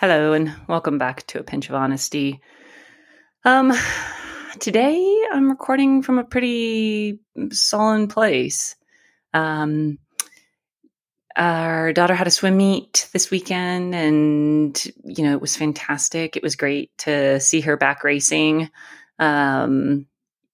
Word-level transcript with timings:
Hello, 0.00 0.32
and 0.32 0.52
welcome 0.68 0.98
back 0.98 1.24
to 1.28 1.38
A 1.38 1.44
Pinch 1.44 1.68
of 1.68 1.76
Honesty. 1.76 2.40
Um, 3.44 3.72
today 4.58 5.24
I'm 5.32 5.48
recording 5.48 6.02
from 6.02 6.18
a 6.18 6.24
pretty 6.24 7.20
sullen 7.52 8.08
place. 8.08 8.74
Um, 9.34 9.98
our 11.36 11.92
daughter 11.92 12.16
had 12.16 12.26
a 12.26 12.32
swim 12.32 12.56
meet 12.56 13.08
this 13.12 13.30
weekend, 13.30 13.94
and 13.94 14.84
you 15.04 15.22
know 15.22 15.32
it 15.32 15.40
was 15.40 15.56
fantastic. 15.56 16.36
It 16.36 16.42
was 16.42 16.56
great 16.56 16.90
to 16.98 17.38
see 17.38 17.60
her 17.60 17.76
back 17.76 18.02
racing. 18.02 18.70
Um, 19.20 20.06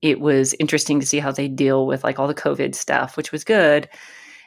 it 0.02 0.20
was 0.20 0.54
interesting 0.60 1.00
to 1.00 1.06
see 1.06 1.18
how 1.18 1.32
they 1.32 1.48
deal 1.48 1.86
with 1.86 2.04
like 2.04 2.18
all 2.18 2.28
the 2.28 2.34
COVID 2.34 2.74
stuff, 2.74 3.16
which 3.16 3.32
was 3.32 3.44
good. 3.44 3.88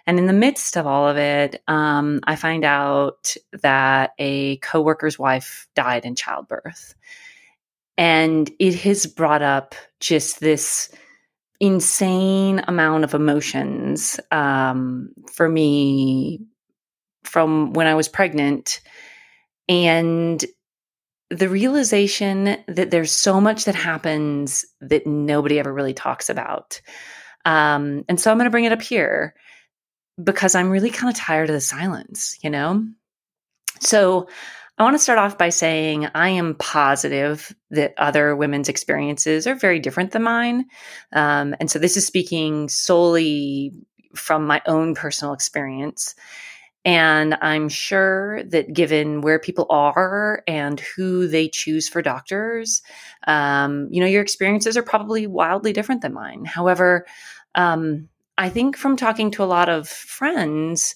And 0.06 0.20
in 0.20 0.28
the 0.28 0.34
midst 0.34 0.76
of 0.76 0.86
all 0.86 1.08
of 1.08 1.18
it, 1.18 1.62
um, 1.68 2.20
I 2.26 2.36
find 2.36 2.66
out 2.66 3.36
that 3.62 4.12
a 4.20 4.58
coworker's 4.58 5.18
wife 5.18 5.68
died 5.76 6.06
in 6.06 6.16
childbirth. 6.16 6.96
And 7.98 8.52
it 8.60 8.76
has 8.82 9.06
brought 9.06 9.42
up 9.42 9.76
just 10.00 10.40
this 10.40 10.94
insane 11.60 12.62
amount 12.68 13.06
of 13.06 13.14
emotions 13.14 14.20
um, 14.32 15.12
for 15.32 15.48
me 15.48 16.42
from 17.24 17.72
when 17.74 17.88
I 17.88 17.96
was 17.96 18.10
pregnant. 18.10 18.82
And 19.70 20.44
the 21.30 21.50
realization 21.50 22.58
that 22.68 22.92
there's 22.92 23.12
so 23.12 23.40
much 23.40 23.66
that 23.66 23.76
happens 23.76 24.66
that 24.82 25.08
nobody 25.08 25.60
ever 25.60 25.74
really 25.74 25.94
talks 25.94 26.30
about. 26.30 26.82
Um, 27.46 28.04
and 28.10 28.20
so 28.20 28.30
I'm 28.30 28.38
going 28.38 28.46
to 28.46 28.52
bring 28.52 28.66
it 28.66 28.72
up 28.72 28.82
here 28.82 29.34
because 30.22 30.56
I'm 30.56 30.70
really 30.70 30.90
kind 30.90 31.12
of 31.12 31.20
tired 31.20 31.50
of 31.50 31.56
the 31.56 31.62
silence, 31.62 32.38
you 32.42 32.50
know? 32.50 32.86
So 33.80 34.28
I 34.78 34.84
want 34.84 34.96
to 34.96 35.00
start 35.00 35.20
off 35.20 35.38
by 35.38 35.50
saying 35.50 36.08
I 36.16 36.30
am 36.30 36.56
positive 36.56 37.54
that 37.72 37.94
other 37.98 38.36
women's 38.36 38.70
experiences 38.70 39.46
are 39.46 39.56
very 39.56 39.80
different 39.80 40.12
than 40.12 40.24
mine. 40.24 40.66
Um, 41.12 41.56
and 41.60 41.70
so 41.70 41.80
this 41.80 41.96
is 41.96 42.08
speaking 42.08 42.70
solely 42.70 43.74
from 44.16 44.48
my 44.48 44.62
own 44.66 44.96
personal 44.96 45.34
experience. 45.34 46.16
And 46.86 47.38
I'm 47.42 47.70
sure 47.70 48.44
that 48.46 48.74
given 48.74 49.22
where 49.22 49.40
people 49.40 49.68
are 49.70 50.44
and 50.48 50.80
who 50.80 51.28
they 51.28 51.48
choose 51.48 51.88
for 51.88 52.02
doctors, 52.02 52.82
um, 53.26 53.88
you 53.90 54.02
know, 54.02 54.08
your 54.08 54.22
experiences 54.22 54.76
are 54.76 54.84
probably 54.84 55.26
wildly 55.26 55.72
different 55.72 56.02
than 56.02 56.14
mine. 56.14 56.46
However, 56.46 57.06
um, 57.56 58.10
I 58.38 58.50
think 58.50 58.78
from 58.78 58.96
talking 58.96 59.32
to 59.32 59.44
a 59.44 59.46
lot 59.46 59.70
of 59.70 59.88
friends, 59.88 60.96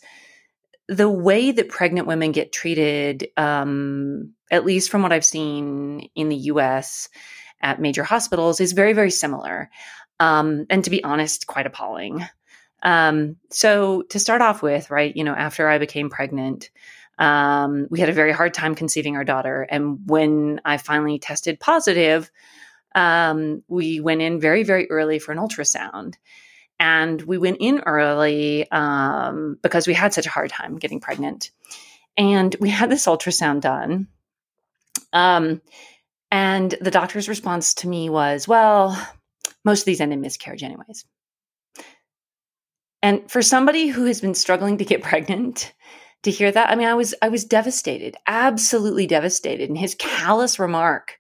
the 0.88 1.10
way 1.10 1.52
that 1.52 1.70
pregnant 1.70 2.08
women 2.08 2.32
get 2.32 2.52
treated, 2.52 3.28
um, 3.38 4.34
at 4.50 4.66
least 4.66 4.90
from 4.90 5.02
what 5.02 5.12
I've 5.12 5.26
seen 5.26 6.10
in 6.16 6.30
the 6.30 6.36
US 6.36 7.10
at 7.62 7.82
major 7.82 8.04
hospitals, 8.04 8.60
is 8.60 8.72
very, 8.72 8.94
very 8.94 9.12
similar. 9.12 9.70
Um, 10.20 10.66
and 10.70 10.84
to 10.84 10.90
be 10.90 11.04
honest, 11.04 11.46
quite 11.48 11.68
appalling. 11.68 12.26
Um, 12.84 13.38
so, 13.52 14.04
to 14.04 14.20
start 14.20 14.42
off 14.42 14.62
with, 14.62 14.90
right, 14.90 15.16
you 15.16 15.24
know, 15.24 15.34
after 15.34 15.68
I 15.68 15.78
became 15.78 16.10
pregnant, 16.10 16.70
um, 17.20 17.88
we 17.90 18.00
had 18.00 18.10
a 18.10 18.14
very 18.14 18.32
hard 18.32 18.54
time 18.54 18.76
conceiving 18.76 19.16
our 19.16 19.24
daughter. 19.24 19.68
And 19.70 20.00
when 20.06 20.62
I 20.64 20.78
finally 20.78 21.20
tested 21.20 21.60
positive, 21.60 22.32
um, 22.96 23.64
we 23.68 24.00
went 24.00 24.22
in 24.22 24.40
very, 24.40 24.64
very 24.64 24.90
early 24.90 25.20
for 25.20 25.32
an 25.32 25.40
ultrasound. 25.40 26.16
And 26.80 27.22
we 27.22 27.38
went 27.38 27.58
in 27.60 27.80
early 27.80 28.70
um, 28.72 29.58
because 29.62 29.88
we 29.88 29.94
had 29.94 30.14
such 30.14 30.28
a 30.28 30.32
hard 30.32 30.52
time 30.52 30.78
getting 30.78 31.00
pregnant. 31.00 31.52
And 32.18 32.56
we 32.60 32.70
had 32.70 32.90
this 32.90 33.06
ultrasound 33.06 33.62
done. 33.62 34.08
Um, 35.14 35.62
and 36.32 36.76
the 36.82 36.92
doctor's 36.92 37.30
response 37.30 37.74
to 37.76 37.88
me 37.88 38.10
was, 38.10 38.48
well, 38.48 39.00
most 39.64 39.82
of 39.82 39.86
these 39.86 40.02
end 40.02 40.14
in 40.14 40.22
miscarriage, 40.22 40.64
anyways. 40.64 41.06
And 43.02 43.30
for 43.30 43.42
somebody 43.42 43.88
who 43.88 44.06
has 44.06 44.22
been 44.22 44.36
struggling 44.36 44.78
to 44.78 44.86
get 44.86 45.04
pregnant, 45.04 45.74
to 46.24 46.32
hear 46.32 46.52
that, 46.52 46.70
I 46.70 46.76
mean, 46.76 46.88
I 46.88 46.96
was 46.96 47.14
I 47.22 47.30
was 47.30 47.46
devastated, 47.46 48.16
absolutely 48.26 49.08
devastated. 49.08 49.70
And 49.70 49.78
his 49.78 49.96
callous 49.96 50.60
remark 50.60 51.20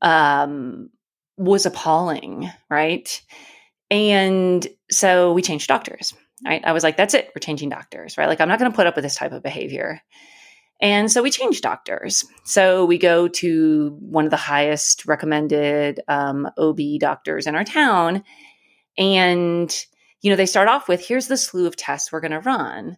um, 0.00 0.90
was 1.36 1.66
appalling, 1.66 2.50
right? 2.70 3.20
And 3.90 4.66
so 4.90 5.32
we 5.32 5.42
changed 5.42 5.68
doctors, 5.68 6.14
right? 6.44 6.62
I 6.64 6.72
was 6.72 6.82
like, 6.82 6.96
that's 6.96 7.14
it, 7.14 7.30
we're 7.34 7.40
changing 7.40 7.70
doctors, 7.70 8.18
right? 8.18 8.28
Like, 8.28 8.40
I'm 8.40 8.48
not 8.48 8.58
going 8.58 8.70
to 8.70 8.76
put 8.76 8.86
up 8.86 8.96
with 8.96 9.04
this 9.04 9.16
type 9.16 9.32
of 9.32 9.42
behavior. 9.42 10.00
And 10.80 11.10
so 11.10 11.22
we 11.22 11.30
changed 11.30 11.62
doctors. 11.62 12.24
So 12.44 12.84
we 12.84 12.98
go 12.98 13.28
to 13.28 13.96
one 14.00 14.24
of 14.24 14.30
the 14.30 14.36
highest 14.36 15.06
recommended 15.06 16.00
um, 16.06 16.48
OB 16.56 16.78
doctors 17.00 17.46
in 17.46 17.56
our 17.56 17.64
town. 17.64 18.22
And, 18.96 19.74
you 20.20 20.30
know, 20.30 20.36
they 20.36 20.46
start 20.46 20.68
off 20.68 20.88
with 20.88 21.06
here's 21.06 21.26
the 21.26 21.36
slew 21.36 21.66
of 21.66 21.74
tests 21.74 22.12
we're 22.12 22.20
going 22.20 22.32
to 22.32 22.40
run. 22.40 22.96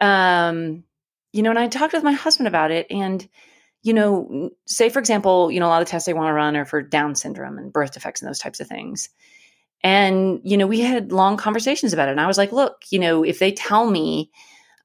Um, 0.00 0.84
you 1.32 1.42
know, 1.42 1.50
and 1.50 1.58
I 1.58 1.68
talked 1.68 1.92
with 1.92 2.04
my 2.04 2.12
husband 2.12 2.46
about 2.46 2.70
it. 2.70 2.86
And, 2.90 3.26
you 3.82 3.92
know, 3.92 4.50
say, 4.66 4.88
for 4.88 5.00
example, 5.00 5.50
you 5.50 5.58
know, 5.58 5.66
a 5.66 5.68
lot 5.70 5.82
of 5.82 5.88
the 5.88 5.90
tests 5.90 6.06
they 6.06 6.14
want 6.14 6.28
to 6.28 6.34
run 6.34 6.56
are 6.56 6.64
for 6.64 6.82
Down 6.82 7.16
syndrome 7.16 7.58
and 7.58 7.72
birth 7.72 7.92
defects 7.92 8.22
and 8.22 8.28
those 8.28 8.38
types 8.38 8.60
of 8.60 8.68
things. 8.68 9.08
And, 9.82 10.40
you 10.44 10.56
know, 10.56 10.66
we 10.66 10.80
had 10.80 11.12
long 11.12 11.36
conversations 11.36 11.92
about 11.92 12.08
it. 12.08 12.12
And 12.12 12.20
I 12.20 12.26
was 12.26 12.38
like, 12.38 12.52
look, 12.52 12.82
you 12.90 12.98
know, 12.98 13.22
if 13.22 13.38
they 13.38 13.52
tell 13.52 13.90
me 13.90 14.30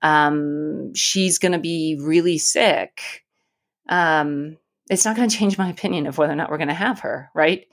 um, 0.01 0.93
she's 0.93 1.37
going 1.37 1.51
to 1.51 1.59
be 1.59 1.99
really 2.01 2.37
sick, 2.37 3.23
um, 3.89 4.57
it's 4.89 5.05
not 5.05 5.15
going 5.15 5.29
to 5.29 5.35
change 5.35 5.57
my 5.57 5.69
opinion 5.69 6.07
of 6.07 6.17
whether 6.17 6.33
or 6.33 6.37
not 6.37 6.49
we're 6.49 6.57
going 6.57 6.69
to 6.69 6.73
have 6.73 7.01
her. 7.01 7.29
Right. 7.33 7.65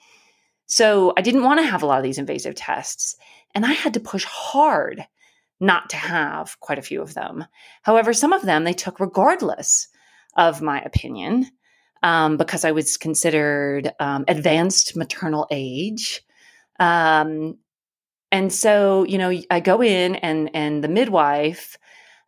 So 0.66 1.12
I 1.16 1.20
didn't 1.22 1.44
want 1.44 1.60
to 1.60 1.66
have 1.66 1.82
a 1.82 1.86
lot 1.86 1.98
of 1.98 2.04
these 2.04 2.18
invasive 2.18 2.54
tests. 2.54 3.16
And 3.54 3.66
I 3.66 3.72
had 3.72 3.94
to 3.94 4.00
push 4.00 4.24
hard 4.24 5.06
not 5.60 5.90
to 5.90 5.96
have 5.96 6.58
quite 6.58 6.78
a 6.78 6.82
few 6.82 7.02
of 7.02 7.14
them. 7.14 7.44
However, 7.82 8.12
some 8.12 8.32
of 8.32 8.42
them 8.42 8.64
they 8.64 8.72
took 8.72 8.98
regardless 8.98 9.88
of 10.36 10.60
my 10.60 10.80
opinion 10.80 11.46
um, 12.02 12.36
because 12.36 12.64
I 12.64 12.72
was 12.72 12.96
considered 12.96 13.92
um, 14.00 14.24
advanced 14.26 14.96
maternal 14.96 15.46
age. 15.50 16.22
Um, 16.82 17.58
and 18.32 18.52
so, 18.52 19.04
you 19.04 19.18
know, 19.18 19.32
I 19.50 19.60
go 19.60 19.82
in 19.82 20.16
and 20.16 20.50
and 20.54 20.82
the 20.82 20.88
midwife 20.88 21.78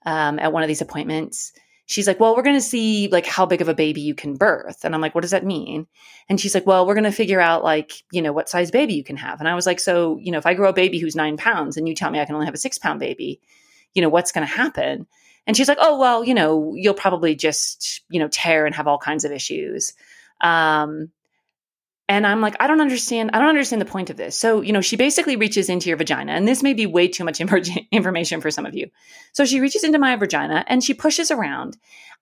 um, 0.07 0.39
at 0.39 0.53
one 0.53 0.63
of 0.63 0.69
these 0.69 0.83
appointments, 0.83 1.53
she's 1.87 2.07
like, 2.07 2.21
"Well, 2.21 2.37
we're 2.37 2.43
going 2.43 2.57
to 2.57 2.61
see 2.61 3.09
like 3.09 3.27
how 3.27 3.47
big 3.47 3.63
of 3.63 3.69
a 3.69 3.75
baby 3.75 4.03
you 4.03 4.15
can 4.15 4.37
birth." 4.37 4.85
And 4.85 4.95
I'm 4.95 5.01
like, 5.01 5.15
"What 5.15 5.23
does 5.23 5.33
that 5.33 5.45
mean?" 5.45 5.87
And 6.29 6.41
she's 6.41 6.55
like, 6.55 6.67
"Well, 6.67 6.87
we're 6.87 6.95
going 6.95 7.05
to 7.05 7.11
figure 7.13 7.41
out 7.41 7.65
like 7.65 7.93
you 8.13 8.23
know 8.23 8.33
what 8.33 8.49
size 8.49 8.71
baby 8.71 8.95
you 8.95 9.03
can 9.03 9.17
have." 9.17 9.41
And 9.41 9.49
I 9.49 9.55
was 9.57 9.67
like, 9.67 9.81
"So 9.81 10.19
you 10.19 10.31
know, 10.31 10.39
if 10.39 10.47
I 10.47 10.55
grow 10.55 10.69
a 10.69 10.75
baby 10.75 10.99
who's 10.99 11.17
nine 11.17 11.37
pounds 11.37 11.77
and 11.77 11.89
you 11.89 11.95
tell 11.95 12.11
me 12.11 12.21
I 12.21 12.25
can 12.25 12.35
only 12.37 12.47
have 12.47 12.55
a 12.55 12.59
six 12.59 12.79
pound 12.79 13.01
baby, 13.01 13.41
you 13.95 14.03
know 14.03 14.09
what's 14.09 14.31
going 14.33 14.47
to 14.47 14.53
happen?" 14.53 15.07
And 15.47 15.57
she's 15.57 15.69
like, 15.69 15.79
"Oh, 15.81 15.99
well, 15.99 16.23
you 16.23 16.35
know, 16.35 16.75
you'll 16.77 16.95
probably 16.95 17.35
just 17.35 18.03
you 18.09 18.21
know 18.21 18.29
tear 18.29 18.67
and 18.67 18.75
have 18.75 18.87
all 18.87 18.99
kinds 18.99 19.25
of 19.25 19.33
issues." 19.33 19.95
Um, 20.41 21.11
and 22.09 22.27
I'm 22.27 22.41
like, 22.41 22.55
I 22.61 22.67
don't 22.67 22.81
understand. 22.81 23.31
I 23.33 23.39
don't 23.39 23.49
understand 23.49 23.81
the 23.81 23.87
point 23.87 24.11
of 24.11 24.17
this. 24.17 24.39
So, 24.39 24.61
you 24.61 24.73
know, 24.73 24.83
she 24.83 24.97
basically 24.97 25.37
reaches 25.37 25.69
into 25.69 25.89
your 25.89 25.97
vagina, 25.97 26.33
and 26.33 26.47
this 26.47 26.63
may 26.63 26.75
be 26.75 26.87
way 26.87 27.09
too 27.09 27.25
much 27.25 27.41
information 27.93 28.41
for 28.41 28.51
some 28.51 28.67
of 28.67 28.75
you. 28.75 28.91
So, 29.33 29.45
she 29.45 29.61
reaches 29.61 29.85
into 29.85 29.99
my 29.99 30.15
vagina 30.17 30.65
and 30.67 30.85
she 30.85 30.95
pushes 30.95 31.31
around. 31.31 31.77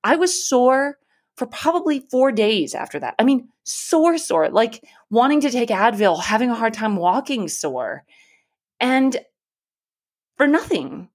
I 0.04 0.16
was 0.16 0.48
sore 0.48 0.98
for 1.36 1.46
probably 1.46 2.00
four 2.10 2.30
days 2.30 2.74
after 2.74 3.00
that. 3.00 3.14
I 3.18 3.24
mean, 3.24 3.48
sore, 3.64 4.18
sore, 4.18 4.50
like 4.50 4.84
wanting 5.10 5.40
to 5.40 5.50
take 5.50 5.70
Advil, 5.70 6.22
having 6.22 6.50
a 6.50 6.54
hard 6.54 6.74
time 6.74 6.96
walking 6.96 7.48
sore, 7.48 8.04
and 8.80 9.16
for 10.36 10.46
nothing, 10.46 11.08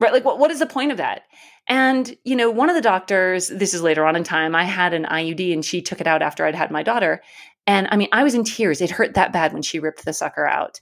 right? 0.00 0.12
Like, 0.12 0.24
what, 0.24 0.38
what 0.38 0.50
is 0.50 0.58
the 0.58 0.66
point 0.66 0.90
of 0.90 0.98
that? 0.98 1.22
And, 1.66 2.16
you 2.24 2.34
know, 2.34 2.50
one 2.50 2.68
of 2.68 2.74
the 2.74 2.82
doctors, 2.82 3.48
this 3.48 3.74
is 3.74 3.82
later 3.82 4.04
on 4.04 4.16
in 4.16 4.24
time, 4.24 4.54
I 4.54 4.64
had 4.64 4.92
an 4.92 5.04
IUD 5.04 5.52
and 5.52 5.64
she 5.64 5.82
took 5.82 6.00
it 6.00 6.06
out 6.06 6.22
after 6.22 6.44
I'd 6.44 6.54
had 6.54 6.70
my 6.70 6.82
daughter. 6.82 7.22
And 7.70 7.86
I 7.92 7.96
mean, 7.96 8.08
I 8.10 8.24
was 8.24 8.34
in 8.34 8.42
tears. 8.42 8.80
It 8.80 8.90
hurt 8.90 9.14
that 9.14 9.32
bad 9.32 9.52
when 9.52 9.62
she 9.62 9.78
ripped 9.78 10.04
the 10.04 10.12
sucker 10.12 10.44
out. 10.44 10.80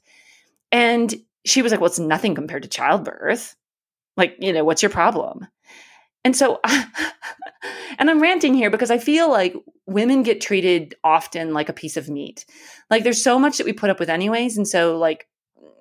And 0.72 1.14
she 1.44 1.60
was 1.60 1.70
like, 1.70 1.82
Well, 1.82 1.90
it's 1.90 1.98
nothing 1.98 2.34
compared 2.34 2.62
to 2.62 2.68
childbirth. 2.70 3.54
Like, 4.16 4.36
you 4.38 4.54
know, 4.54 4.64
what's 4.64 4.82
your 4.82 4.88
problem? 4.88 5.46
And 6.24 6.34
so, 6.34 6.60
and 7.98 8.08
I'm 8.08 8.22
ranting 8.22 8.54
here 8.54 8.70
because 8.70 8.90
I 8.90 8.96
feel 8.96 9.28
like 9.28 9.54
women 9.84 10.22
get 10.22 10.40
treated 10.40 10.94
often 11.04 11.52
like 11.52 11.68
a 11.68 11.74
piece 11.74 11.98
of 11.98 12.08
meat. 12.08 12.46
Like, 12.88 13.04
there's 13.04 13.22
so 13.22 13.38
much 13.38 13.58
that 13.58 13.66
we 13.66 13.74
put 13.74 13.90
up 13.90 14.00
with, 14.00 14.08
anyways. 14.08 14.56
And 14.56 14.66
so, 14.66 14.96
like, 14.96 15.28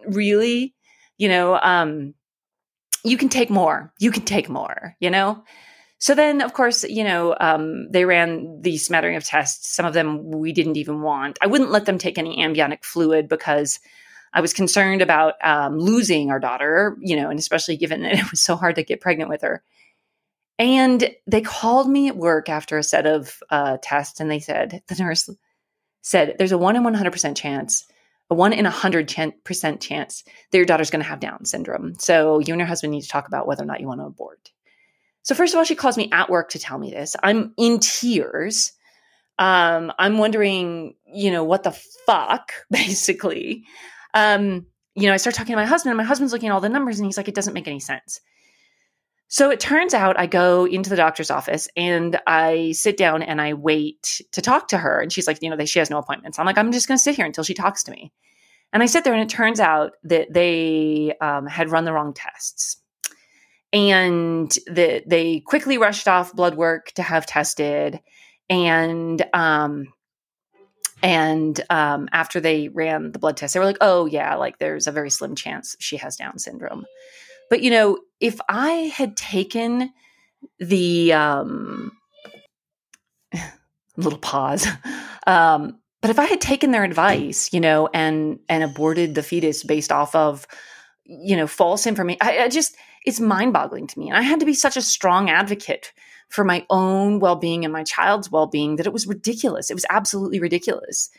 really, 0.08 0.76
you 1.18 1.30
know, 1.30 1.58
um, 1.58 2.16
you 3.06 3.16
can 3.18 3.30
take 3.30 3.50
more. 3.50 3.94
You 3.98 4.12
can 4.12 4.26
take 4.26 4.50
more, 4.50 4.98
you 5.00 5.10
know? 5.10 5.42
So 6.00 6.14
then, 6.14 6.42
of 6.42 6.54
course, 6.54 6.84
you 6.84 7.04
know, 7.04 7.36
um, 7.40 7.90
they 7.90 8.06
ran 8.06 8.62
the 8.62 8.78
smattering 8.78 9.16
of 9.16 9.24
tests. 9.24 9.70
Some 9.76 9.86
of 9.86 9.94
them 9.94 10.30
we 10.30 10.54
didn't 10.54 10.78
even 10.78 11.02
want. 11.02 11.40
I 11.42 11.48
wouldn't 11.48 11.72
let 11.72 11.86
them 11.86 11.98
take 11.98 12.18
any 12.18 12.44
amniotic 12.44 12.86
fluid 12.86 13.28
because 13.28 13.80
I 14.32 14.42
was 14.42 14.54
concerned 14.54 15.02
about 15.02 15.34
um, 15.44 15.80
losing 15.80 16.30
our 16.30 16.40
daughter, 16.40 16.96
you 17.00 17.16
know, 17.16 17.30
and 17.30 17.40
especially 17.40 17.78
given 17.78 18.04
that 18.04 18.14
it 18.20 18.32
was 18.32 18.42
so 18.42 18.56
hard 18.56 18.76
to 18.76 18.84
get 18.84 19.02
pregnant 19.02 19.30
with 19.30 19.42
her. 19.42 19.64
And 20.60 21.16
they 21.28 21.42
called 21.42 21.90
me 21.90 22.08
at 22.08 22.18
work 22.18 22.50
after 22.50 22.78
a 22.78 22.84
set 22.84 23.06
of 23.06 23.42
uh, 23.50 23.78
tests, 23.82 24.20
and 24.20 24.30
they 24.30 24.40
said 24.40 24.82
the 24.88 24.96
nurse 24.96 25.30
said 26.02 26.36
there's 26.38 26.52
a 26.52 26.58
one 26.58 26.76
in 26.76 26.84
one 26.84 26.96
hundred 26.96 27.12
percent 27.12 27.38
chance, 27.38 27.86
a 28.30 28.36
one 28.36 28.54
in 28.54 28.66
a 28.66 28.72
hundred 28.72 29.14
percent 29.44 29.82
chance 29.82 30.24
that 30.52 30.58
your 30.58 30.66
daughter's 30.66 30.90
going 30.90 31.04
to 31.04 31.10
have 31.10 31.20
Down 31.20 31.46
syndrome. 31.46 31.96
So 32.00 32.40
you 32.40 32.54
and 32.54 32.60
your 32.60 32.68
husband 32.68 32.92
need 32.92 33.02
to 33.02 33.10
talk 33.10 33.28
about 33.28 33.46
whether 33.46 33.64
or 33.64 33.68
not 33.68 33.82
you 33.82 33.88
want 33.88 34.02
to 34.02 34.06
abort. 34.06 34.52
So 35.28 35.36
first 35.36 35.54
of 35.54 35.58
all, 35.58 35.66
she 35.66 35.76
calls 35.76 35.98
me 35.98 36.08
at 36.14 36.30
work 36.30 36.52
to 36.52 36.60
tell 36.60 36.78
me 36.78 36.90
this. 36.90 37.14
I'm 37.22 37.54
in 37.58 37.80
tears. 37.80 38.72
Um, 39.38 39.92
I'm 40.00 40.20
wondering, 40.20 40.96
you 41.06 41.32
know, 41.32 41.44
what 41.44 41.64
the 41.64 41.78
fuck, 42.06 42.54
basically. 42.72 43.66
Um, 44.14 44.68
you 44.96 45.06
know, 45.06 45.14
I 45.14 45.18
start 45.18 45.36
talking 45.36 45.52
to 45.52 45.58
my 45.58 45.66
husband, 45.66 45.92
and 45.92 45.98
my 45.98 46.06
husband's 46.06 46.32
looking 46.32 46.48
at 46.48 46.54
all 46.54 46.62
the 46.62 46.70
numbers, 46.70 46.98
and 46.98 47.06
he's 47.06 47.18
like, 47.18 47.28
it 47.28 47.36
doesn't 47.36 47.54
make 47.54 47.68
any 47.68 47.82
sense. 47.82 48.22
So 49.28 49.50
it 49.50 49.60
turns 49.60 49.94
out 49.94 50.18
I 50.18 50.28
go 50.28 50.64
into 50.64 50.90
the 50.90 50.96
doctor's 50.96 51.30
office 51.30 51.68
and 51.76 52.18
I 52.26 52.72
sit 52.72 52.96
down 52.96 53.22
and 53.22 53.42
I 53.42 53.54
wait 53.54 54.22
to 54.32 54.42
talk 54.42 54.70
to 54.70 54.78
her. 54.78 55.02
And 55.02 55.12
she's 55.12 55.28
like, 55.28 55.40
you 55.42 55.50
know, 55.50 55.66
she 55.66 55.80
has 55.80 55.90
no 55.90 55.98
appointments. 55.98 56.40
I'm 56.40 56.46
like, 56.46 56.58
I'm 56.58 56.72
just 56.72 56.88
going 56.88 56.98
to 56.98 57.04
sit 57.04 57.18
here 57.18 57.26
until 57.26 57.44
she 57.44 57.54
talks 57.54 57.84
to 57.84 57.92
me. 57.92 58.14
And 58.72 58.82
I 58.82 58.86
sit 58.86 59.04
there 59.04 59.14
and 59.14 59.22
it 59.22 59.28
turns 59.28 59.60
out 59.60 59.92
that 60.06 60.32
they 60.32 61.14
um, 61.20 61.46
had 61.46 61.70
run 61.70 61.84
the 61.84 61.92
wrong 61.92 62.14
tests 62.14 62.78
and 63.74 64.50
that 64.68 65.08
they 65.08 65.42
quickly 65.42 65.78
rushed 65.78 66.08
off 66.08 66.34
blood 66.34 66.56
work 66.56 66.92
to 66.94 67.04
have 67.04 67.26
tested. 67.26 68.00
And, 68.50 69.24
um, 69.34 69.94
and 71.04 71.60
um, 71.70 72.10
after 72.12 72.40
they 72.40 72.70
ran 72.70 73.12
the 73.12 73.20
blood 73.20 73.38
test, 73.38 73.54
they 73.54 73.60
were 73.60 73.66
like, 73.66 73.78
oh, 73.82 74.06
yeah, 74.06 74.36
like 74.36 74.58
there's 74.58 74.88
a 74.88 74.92
very 74.92 75.10
slim 75.10 75.36
chance 75.36 75.76
she 75.80 75.98
has 75.98 76.16
Down 76.16 76.40
syndrome. 76.40 76.86
But 77.50 77.62
you 77.62 77.72
know, 77.72 78.00
if 78.20 78.40
I 78.50 78.92
had 78.94 79.16
taken 79.16 79.92
the 80.60 81.14
um, 81.14 81.92
little 83.98 84.20
pause, 84.20 84.68
um, 85.26 85.80
but 86.02 86.12
if 86.12 86.20
I 86.20 86.26
had 86.26 86.42
taken 86.42 86.72
their 86.72 86.84
advice, 86.84 87.54
you 87.54 87.60
know, 87.60 87.90
and 87.94 88.40
and 88.50 88.64
aborted 88.64 89.16
the 89.16 89.24
fetus 89.24 89.64
based 89.64 89.92
off 89.92 90.14
of 90.16 90.48
you 91.06 91.36
know 91.36 91.48
false 91.48 91.88
information, 91.88 92.20
I, 92.22 92.40
I 92.40 92.50
just 92.50 92.76
it's 93.08 93.20
mind 93.20 93.54
boggling 93.54 93.88
to 93.88 94.00
me, 94.00 94.10
and 94.10 94.18
I 94.18 94.22
had 94.22 94.40
to 94.42 94.46
be 94.46 94.54
such 94.54 94.78
a 94.78 94.82
strong 94.82 95.30
advocate 95.30 95.94
for 96.30 96.44
my 96.44 96.66
own 96.70 97.20
well 97.20 97.38
being 97.38 97.64
and 97.64 97.72
my 97.72 97.84
child's 97.84 98.30
well 98.32 98.48
being 98.48 98.76
that 98.76 98.86
it 98.86 98.94
was 98.94 99.08
ridiculous. 99.08 99.72
It 99.72 99.76
was 99.76 99.86
absolutely 99.90 100.40
ridiculous. 100.40 101.10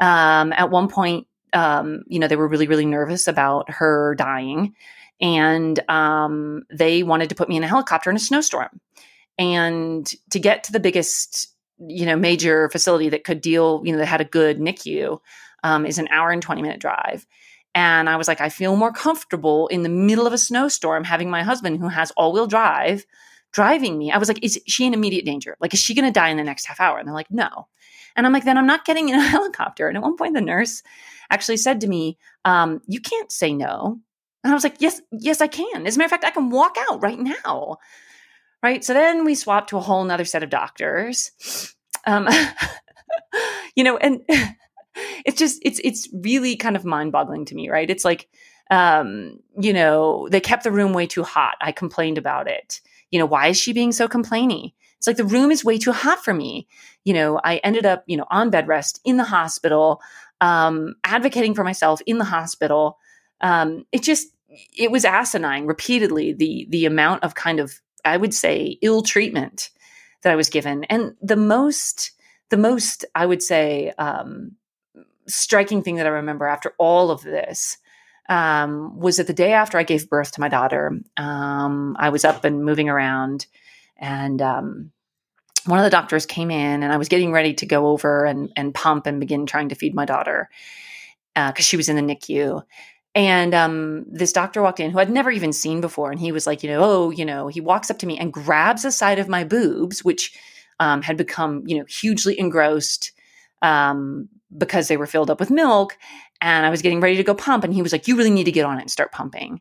Um, 0.00 0.52
at 0.52 0.70
one 0.70 0.88
point, 0.88 1.26
um, 1.54 2.04
you 2.06 2.18
know, 2.18 2.28
they 2.28 2.36
were 2.36 2.46
really, 2.46 2.68
really 2.68 2.84
nervous 2.84 3.26
about 3.26 3.70
her 3.70 4.14
dying 4.16 4.74
and 5.20 5.80
um, 5.90 6.64
they 6.70 7.02
wanted 7.02 7.30
to 7.30 7.34
put 7.34 7.48
me 7.48 7.56
in 7.56 7.64
a 7.64 7.68
helicopter 7.68 8.10
in 8.10 8.16
a 8.16 8.20
snowstorm 8.20 8.80
and 9.38 10.12
to 10.30 10.38
get 10.38 10.64
to 10.64 10.72
the 10.72 10.80
biggest 10.80 11.54
you 11.80 12.04
know 12.04 12.16
major 12.16 12.68
facility 12.70 13.08
that 13.08 13.22
could 13.22 13.40
deal 13.40 13.82
you 13.84 13.92
know 13.92 13.98
that 13.98 14.06
had 14.06 14.20
a 14.20 14.24
good 14.24 14.58
nicu 14.58 15.20
um, 15.62 15.86
is 15.86 15.98
an 15.98 16.08
hour 16.08 16.30
and 16.30 16.42
20 16.42 16.60
minute 16.60 16.80
drive 16.80 17.24
and 17.78 18.08
i 18.08 18.16
was 18.16 18.28
like 18.28 18.40
i 18.40 18.48
feel 18.48 18.76
more 18.76 18.92
comfortable 18.92 19.68
in 19.68 19.82
the 19.82 19.88
middle 19.88 20.26
of 20.26 20.32
a 20.32 20.38
snowstorm 20.38 21.04
having 21.04 21.30
my 21.30 21.42
husband 21.42 21.78
who 21.78 21.88
has 21.88 22.10
all-wheel 22.12 22.46
drive 22.46 23.06
driving 23.52 23.96
me 23.96 24.10
i 24.10 24.18
was 24.18 24.28
like 24.28 24.42
is 24.42 24.60
she 24.66 24.86
in 24.86 24.94
immediate 24.94 25.24
danger 25.24 25.56
like 25.60 25.72
is 25.72 25.80
she 25.80 25.94
going 25.94 26.04
to 26.04 26.20
die 26.20 26.28
in 26.28 26.36
the 26.36 26.44
next 26.44 26.66
half 26.66 26.80
hour 26.80 26.98
and 26.98 27.06
they're 27.06 27.14
like 27.14 27.30
no 27.30 27.68
and 28.16 28.26
i'm 28.26 28.32
like 28.32 28.44
then 28.44 28.58
i'm 28.58 28.66
not 28.66 28.84
getting 28.84 29.08
in 29.08 29.14
a 29.14 29.22
helicopter 29.36 29.88
and 29.88 29.96
at 29.96 30.02
one 30.02 30.16
point 30.16 30.34
the 30.34 30.40
nurse 30.40 30.82
actually 31.30 31.56
said 31.56 31.80
to 31.80 31.86
me 31.86 32.18
um, 32.44 32.80
you 32.86 33.00
can't 33.00 33.30
say 33.30 33.52
no 33.52 34.00
and 34.44 34.52
I 34.52 34.54
was 34.54 34.64
like, 34.64 34.76
yes, 34.78 35.00
yes, 35.10 35.40
I 35.40 35.46
can. 35.46 35.86
As 35.86 35.96
a 35.96 35.98
matter 35.98 36.06
of 36.06 36.10
fact, 36.10 36.24
I 36.24 36.30
can 36.30 36.50
walk 36.50 36.76
out 36.88 37.02
right 37.02 37.18
now. 37.18 37.78
Right. 38.62 38.84
So 38.84 38.94
then 38.94 39.24
we 39.24 39.34
swapped 39.34 39.70
to 39.70 39.76
a 39.76 39.80
whole 39.80 40.04
nother 40.04 40.24
set 40.24 40.42
of 40.42 40.50
doctors. 40.50 41.30
Um, 42.06 42.28
you 43.76 43.84
know, 43.84 43.96
and 43.96 44.20
it's 45.24 45.38
just, 45.38 45.60
it's, 45.62 45.80
it's 45.84 46.08
really 46.12 46.56
kind 46.56 46.76
of 46.76 46.84
mind 46.84 47.12
boggling 47.12 47.44
to 47.46 47.54
me, 47.54 47.68
right? 47.68 47.88
It's 47.88 48.04
like, 48.04 48.28
um, 48.70 49.38
you 49.60 49.72
know, 49.72 50.28
they 50.30 50.40
kept 50.40 50.64
the 50.64 50.72
room 50.72 50.92
way 50.92 51.06
too 51.06 51.22
hot. 51.22 51.56
I 51.60 51.72
complained 51.72 52.18
about 52.18 52.48
it. 52.48 52.80
You 53.10 53.18
know, 53.18 53.26
why 53.26 53.48
is 53.48 53.56
she 53.56 53.72
being 53.72 53.92
so 53.92 54.08
complainy? 54.08 54.74
It's 54.98 55.06
like 55.06 55.16
the 55.16 55.24
room 55.24 55.50
is 55.50 55.64
way 55.64 55.78
too 55.78 55.92
hot 55.92 56.22
for 56.24 56.34
me. 56.34 56.66
You 57.04 57.14
know, 57.14 57.40
I 57.42 57.56
ended 57.58 57.86
up, 57.86 58.04
you 58.06 58.16
know, 58.16 58.26
on 58.30 58.50
bed 58.50 58.68
rest 58.68 59.00
in 59.04 59.16
the 59.16 59.24
hospital, 59.24 60.02
um, 60.40 60.94
advocating 61.04 61.54
for 61.54 61.64
myself 61.64 62.00
in 62.06 62.18
the 62.18 62.24
hospital 62.24 62.98
um, 63.40 63.84
it 63.92 64.02
just 64.02 64.28
it 64.76 64.90
was 64.90 65.04
asinine 65.04 65.66
repeatedly 65.66 66.32
the 66.32 66.66
the 66.70 66.86
amount 66.86 67.22
of 67.22 67.34
kind 67.34 67.60
of 67.60 67.80
I 68.04 68.16
would 68.16 68.34
say 68.34 68.78
ill 68.82 69.02
treatment 69.02 69.70
that 70.22 70.32
I 70.32 70.36
was 70.36 70.50
given, 70.50 70.84
and 70.84 71.14
the 71.22 71.36
most 71.36 72.12
the 72.50 72.56
most 72.56 73.04
I 73.14 73.26
would 73.26 73.42
say 73.42 73.92
um, 73.98 74.52
striking 75.28 75.82
thing 75.82 75.96
that 75.96 76.06
I 76.06 76.10
remember 76.10 76.46
after 76.46 76.74
all 76.78 77.10
of 77.10 77.22
this 77.22 77.78
um, 78.28 78.98
was 78.98 79.16
that 79.16 79.26
the 79.26 79.32
day 79.32 79.52
after 79.52 79.78
I 79.78 79.82
gave 79.82 80.10
birth 80.10 80.32
to 80.32 80.40
my 80.40 80.48
daughter, 80.48 81.00
um, 81.16 81.96
I 81.98 82.10
was 82.10 82.24
up 82.24 82.44
and 82.44 82.64
moving 82.64 82.88
around, 82.88 83.46
and 83.96 84.40
um, 84.42 84.90
one 85.64 85.78
of 85.78 85.84
the 85.84 85.90
doctors 85.90 86.26
came 86.26 86.50
in, 86.50 86.82
and 86.82 86.92
I 86.92 86.96
was 86.96 87.08
getting 87.08 87.32
ready 87.32 87.54
to 87.54 87.66
go 87.66 87.88
over 87.88 88.24
and, 88.24 88.52
and 88.56 88.74
pump 88.74 89.06
and 89.06 89.20
begin 89.20 89.46
trying 89.46 89.70
to 89.70 89.74
feed 89.74 89.94
my 89.94 90.04
daughter 90.04 90.48
because 91.34 91.60
uh, 91.60 91.62
she 91.62 91.76
was 91.76 91.88
in 91.88 91.96
the 91.96 92.14
NICU. 92.14 92.62
And 93.14 93.54
um, 93.54 94.04
this 94.08 94.32
doctor 94.32 94.62
walked 94.62 94.80
in 94.80 94.90
who 94.90 94.98
I'd 94.98 95.10
never 95.10 95.30
even 95.30 95.52
seen 95.52 95.80
before. 95.80 96.10
And 96.10 96.20
he 96.20 96.30
was 96.30 96.46
like, 96.46 96.62
you 96.62 96.70
know, 96.70 96.80
oh, 96.82 97.10
you 97.10 97.24
know, 97.24 97.48
he 97.48 97.60
walks 97.60 97.90
up 97.90 97.98
to 97.98 98.06
me 98.06 98.18
and 98.18 98.32
grabs 98.32 98.82
the 98.82 98.92
side 98.92 99.18
of 99.18 99.28
my 99.28 99.44
boobs, 99.44 100.04
which 100.04 100.38
um, 100.78 101.02
had 101.02 101.16
become, 101.16 101.64
you 101.66 101.78
know, 101.78 101.84
hugely 101.84 102.38
engrossed 102.38 103.12
um, 103.62 104.28
because 104.56 104.88
they 104.88 104.96
were 104.96 105.06
filled 105.06 105.30
up 105.30 105.40
with 105.40 105.50
milk. 105.50 105.96
And 106.40 106.64
I 106.64 106.70
was 106.70 106.82
getting 106.82 107.00
ready 107.00 107.16
to 107.16 107.24
go 107.24 107.34
pump. 107.34 107.64
And 107.64 107.74
he 107.74 107.82
was 107.82 107.92
like, 107.92 108.08
you 108.08 108.16
really 108.16 108.30
need 108.30 108.44
to 108.44 108.52
get 108.52 108.64
on 108.64 108.78
it 108.78 108.82
and 108.82 108.90
start 108.90 109.12
pumping. 109.12 109.60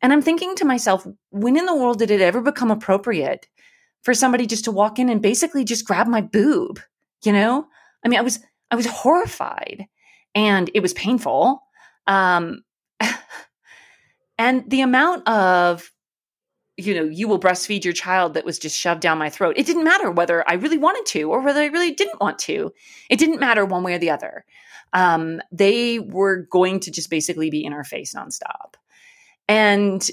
And 0.00 0.12
I'm 0.12 0.22
thinking 0.22 0.54
to 0.56 0.64
myself, 0.64 1.06
when 1.30 1.56
in 1.56 1.66
the 1.66 1.76
world 1.76 1.98
did 1.98 2.10
it 2.10 2.20
ever 2.20 2.40
become 2.40 2.70
appropriate 2.70 3.46
for 4.02 4.14
somebody 4.14 4.46
just 4.46 4.64
to 4.64 4.72
walk 4.72 4.98
in 4.98 5.08
and 5.08 5.22
basically 5.22 5.64
just 5.64 5.86
grab 5.86 6.08
my 6.08 6.20
boob? 6.20 6.80
You 7.24 7.32
know, 7.32 7.66
I 8.04 8.08
mean, 8.08 8.18
I 8.18 8.22
was, 8.22 8.40
I 8.70 8.76
was 8.76 8.86
horrified 8.86 9.86
and 10.34 10.70
it 10.74 10.80
was 10.80 10.92
painful. 10.94 11.62
Um, 12.06 12.64
and 14.38 14.68
the 14.68 14.80
amount 14.80 15.28
of 15.28 15.91
you 16.76 16.94
know, 16.94 17.04
you 17.04 17.28
will 17.28 17.40
breastfeed 17.40 17.84
your 17.84 17.92
child 17.92 18.34
that 18.34 18.44
was 18.44 18.58
just 18.58 18.78
shoved 18.78 19.00
down 19.00 19.18
my 19.18 19.28
throat. 19.28 19.54
It 19.58 19.66
didn't 19.66 19.84
matter 19.84 20.10
whether 20.10 20.48
I 20.48 20.54
really 20.54 20.78
wanted 20.78 21.04
to 21.12 21.30
or 21.30 21.40
whether 21.40 21.60
I 21.60 21.66
really 21.66 21.92
didn't 21.92 22.20
want 22.20 22.38
to. 22.40 22.72
It 23.10 23.18
didn't 23.18 23.40
matter 23.40 23.64
one 23.64 23.82
way 23.82 23.94
or 23.94 23.98
the 23.98 24.10
other. 24.10 24.44
Um, 24.94 25.40
they 25.50 25.98
were 25.98 26.46
going 26.50 26.80
to 26.80 26.90
just 26.90 27.10
basically 27.10 27.50
be 27.50 27.64
in 27.64 27.72
our 27.72 27.84
face 27.84 28.14
nonstop. 28.14 28.74
And 29.48 30.08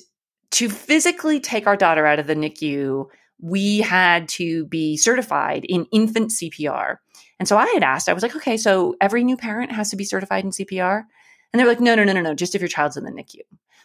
to 0.52 0.70
physically 0.70 1.40
take 1.40 1.68
our 1.68 1.78
daughter 1.78 2.06
out 2.06 2.20
of 2.20 2.28
the 2.28 2.36
NICU, 2.36 3.06
we 3.42 3.80
had 3.80 4.28
to 4.30 4.66
be 4.66 4.98
certified 4.98 5.66
in 5.66 5.86
infant 5.92 6.32
CPR. 6.32 6.98
And 7.40 7.48
so 7.48 7.58
I 7.58 7.68
had 7.68 7.84
asked, 7.84 8.10
I 8.10 8.14
was 8.14 8.24
like, 8.24 8.36
okay, 8.36 8.58
so 8.58 8.96
every 9.00 9.24
new 9.24 9.38
parent 9.38 9.72
has 9.72 9.90
to 9.92 9.96
be 9.96 10.04
certified 10.04 10.44
in 10.44 10.52
CPR? 10.52 11.04
And 11.52 11.60
they're 11.60 11.68
like, 11.68 11.80
no, 11.80 11.96
no, 11.96 12.04
no, 12.04 12.14
no, 12.14 12.22
no, 12.22 12.36
just 12.36 12.54
if 12.54 12.62
your 12.62 12.68
child's 12.68 12.98
in 12.98 13.06
the 13.06 13.12
NICU, 13.12 13.42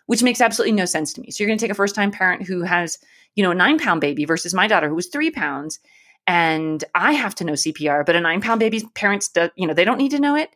which 0.06 0.23
makes 0.23 0.40
absolutely 0.40 0.76
no 0.76 0.84
sense 0.84 1.12
to 1.14 1.20
me. 1.20 1.30
So 1.30 1.42
you're 1.42 1.49
going 1.49 1.58
to 1.58 1.64
take 1.64 1.70
a 1.70 1.75
first 1.75 1.94
time 1.94 2.11
parent 2.11 2.46
who 2.46 2.62
has, 2.62 2.99
you 3.34 3.42
know, 3.42 3.50
a 3.50 3.54
nine 3.54 3.78
pound 3.78 4.00
baby 4.00 4.25
versus 4.25 4.54
my 4.54 4.66
daughter 4.66 4.88
who 4.88 4.94
was 4.94 5.08
three 5.08 5.30
pounds. 5.30 5.80
And 6.26 6.82
I 6.94 7.12
have 7.12 7.34
to 7.37 7.44
know 7.44 7.52
CPR, 7.52 8.04
but 8.04 8.16
a 8.16 8.20
nine 8.20 8.40
pound 8.40 8.61
baby's 8.61 8.84
parents, 8.94 9.28
do, 9.28 9.50
you 9.56 9.66
know, 9.66 9.75
they 9.75 9.84
don't 9.84 9.99
need 9.99 10.12
to 10.12 10.20
know 10.20 10.37
it. 10.37 10.50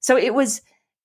So 0.00 0.16
it 0.16 0.34
was, 0.34 0.62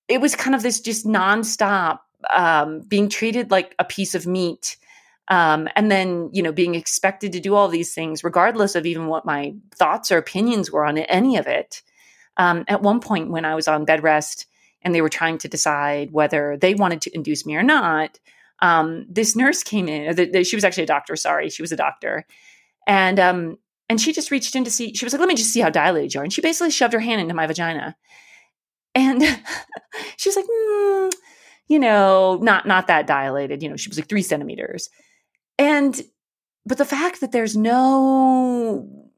it 0.07 0.21
was 0.21 0.35
kind 0.35 0.55
of 0.55 0.63
this 0.63 0.79
just 0.79 1.05
nonstop 1.05 1.99
um, 2.31 2.81
being 2.81 3.09
treated 3.09 3.51
like 3.51 3.75
a 3.79 3.83
piece 3.83 4.15
of 4.15 4.27
meat. 4.27 4.77
Um, 5.29 5.67
and 5.75 5.91
then, 5.91 6.29
you 6.31 6.41
know, 6.41 6.53
being 6.53 6.75
expected 6.75 7.33
to 7.33 7.39
do 7.39 7.53
all 7.53 7.67
these 7.67 7.93
things, 7.93 8.23
regardless 8.23 8.75
of 8.75 8.85
even 8.85 9.07
what 9.07 9.25
my 9.25 9.53
thoughts 9.75 10.11
or 10.11 10.17
opinions 10.17 10.71
were 10.71 10.85
on 10.85 10.97
any 10.97 11.37
of 11.37 11.47
it. 11.47 11.81
Um, 12.37 12.63
at 12.67 12.81
one 12.81 13.01
point, 13.01 13.29
when 13.29 13.45
I 13.45 13.55
was 13.55 13.67
on 13.67 13.83
bed 13.83 14.03
rest, 14.03 14.45
and 14.81 14.93
they 14.93 15.01
were 15.01 15.09
trying 15.09 15.37
to 15.39 15.47
decide 15.47 16.11
whether 16.11 16.57
they 16.57 16.73
wanted 16.73 17.01
to 17.01 17.15
induce 17.15 17.45
me 17.45 17.55
or 17.55 17.63
not, 17.63 18.19
um, 18.59 19.05
this 19.09 19.35
nurse 19.35 19.63
came 19.63 19.87
in. 19.87 20.15
The, 20.15 20.25
the, 20.25 20.43
she 20.43 20.55
was 20.55 20.63
actually 20.63 20.83
a 20.83 20.87
doctor. 20.87 21.15
Sorry, 21.15 21.49
she 21.49 21.61
was 21.61 21.71
a 21.71 21.77
doctor, 21.77 22.25
and 22.87 23.19
um, 23.19 23.57
and 23.89 24.01
she 24.01 24.13
just 24.13 24.31
reached 24.31 24.55
in 24.55 24.63
to 24.63 24.71
see. 24.71 24.93
She 24.93 25.05
was 25.05 25.13
like, 25.13 25.19
"Let 25.19 25.29
me 25.29 25.35
just 25.35 25.51
see 25.51 25.59
how 25.59 25.69
dilated 25.69 26.13
you 26.13 26.19
are," 26.19 26.23
and 26.23 26.33
she 26.33 26.41
basically 26.41 26.71
shoved 26.71 26.93
her 26.93 26.99
hand 26.99 27.21
into 27.21 27.33
my 27.33 27.45
vagina, 27.45 27.95
and 28.95 29.21
she 30.17 30.29
was 30.29 30.35
like, 30.35 30.45
mm, 30.45 31.11
"You 31.67 31.79
know, 31.79 32.39
not 32.41 32.65
not 32.65 32.87
that 32.87 33.07
dilated. 33.07 33.61
You 33.61 33.69
know, 33.69 33.77
she 33.77 33.89
was 33.89 33.99
like 33.99 34.09
three 34.09 34.23
centimeters." 34.23 34.89
And 35.59 35.99
but 36.65 36.77
the 36.77 36.85
fact 36.85 37.21
that 37.21 37.31
there's 37.31 37.55
no, 37.55 39.09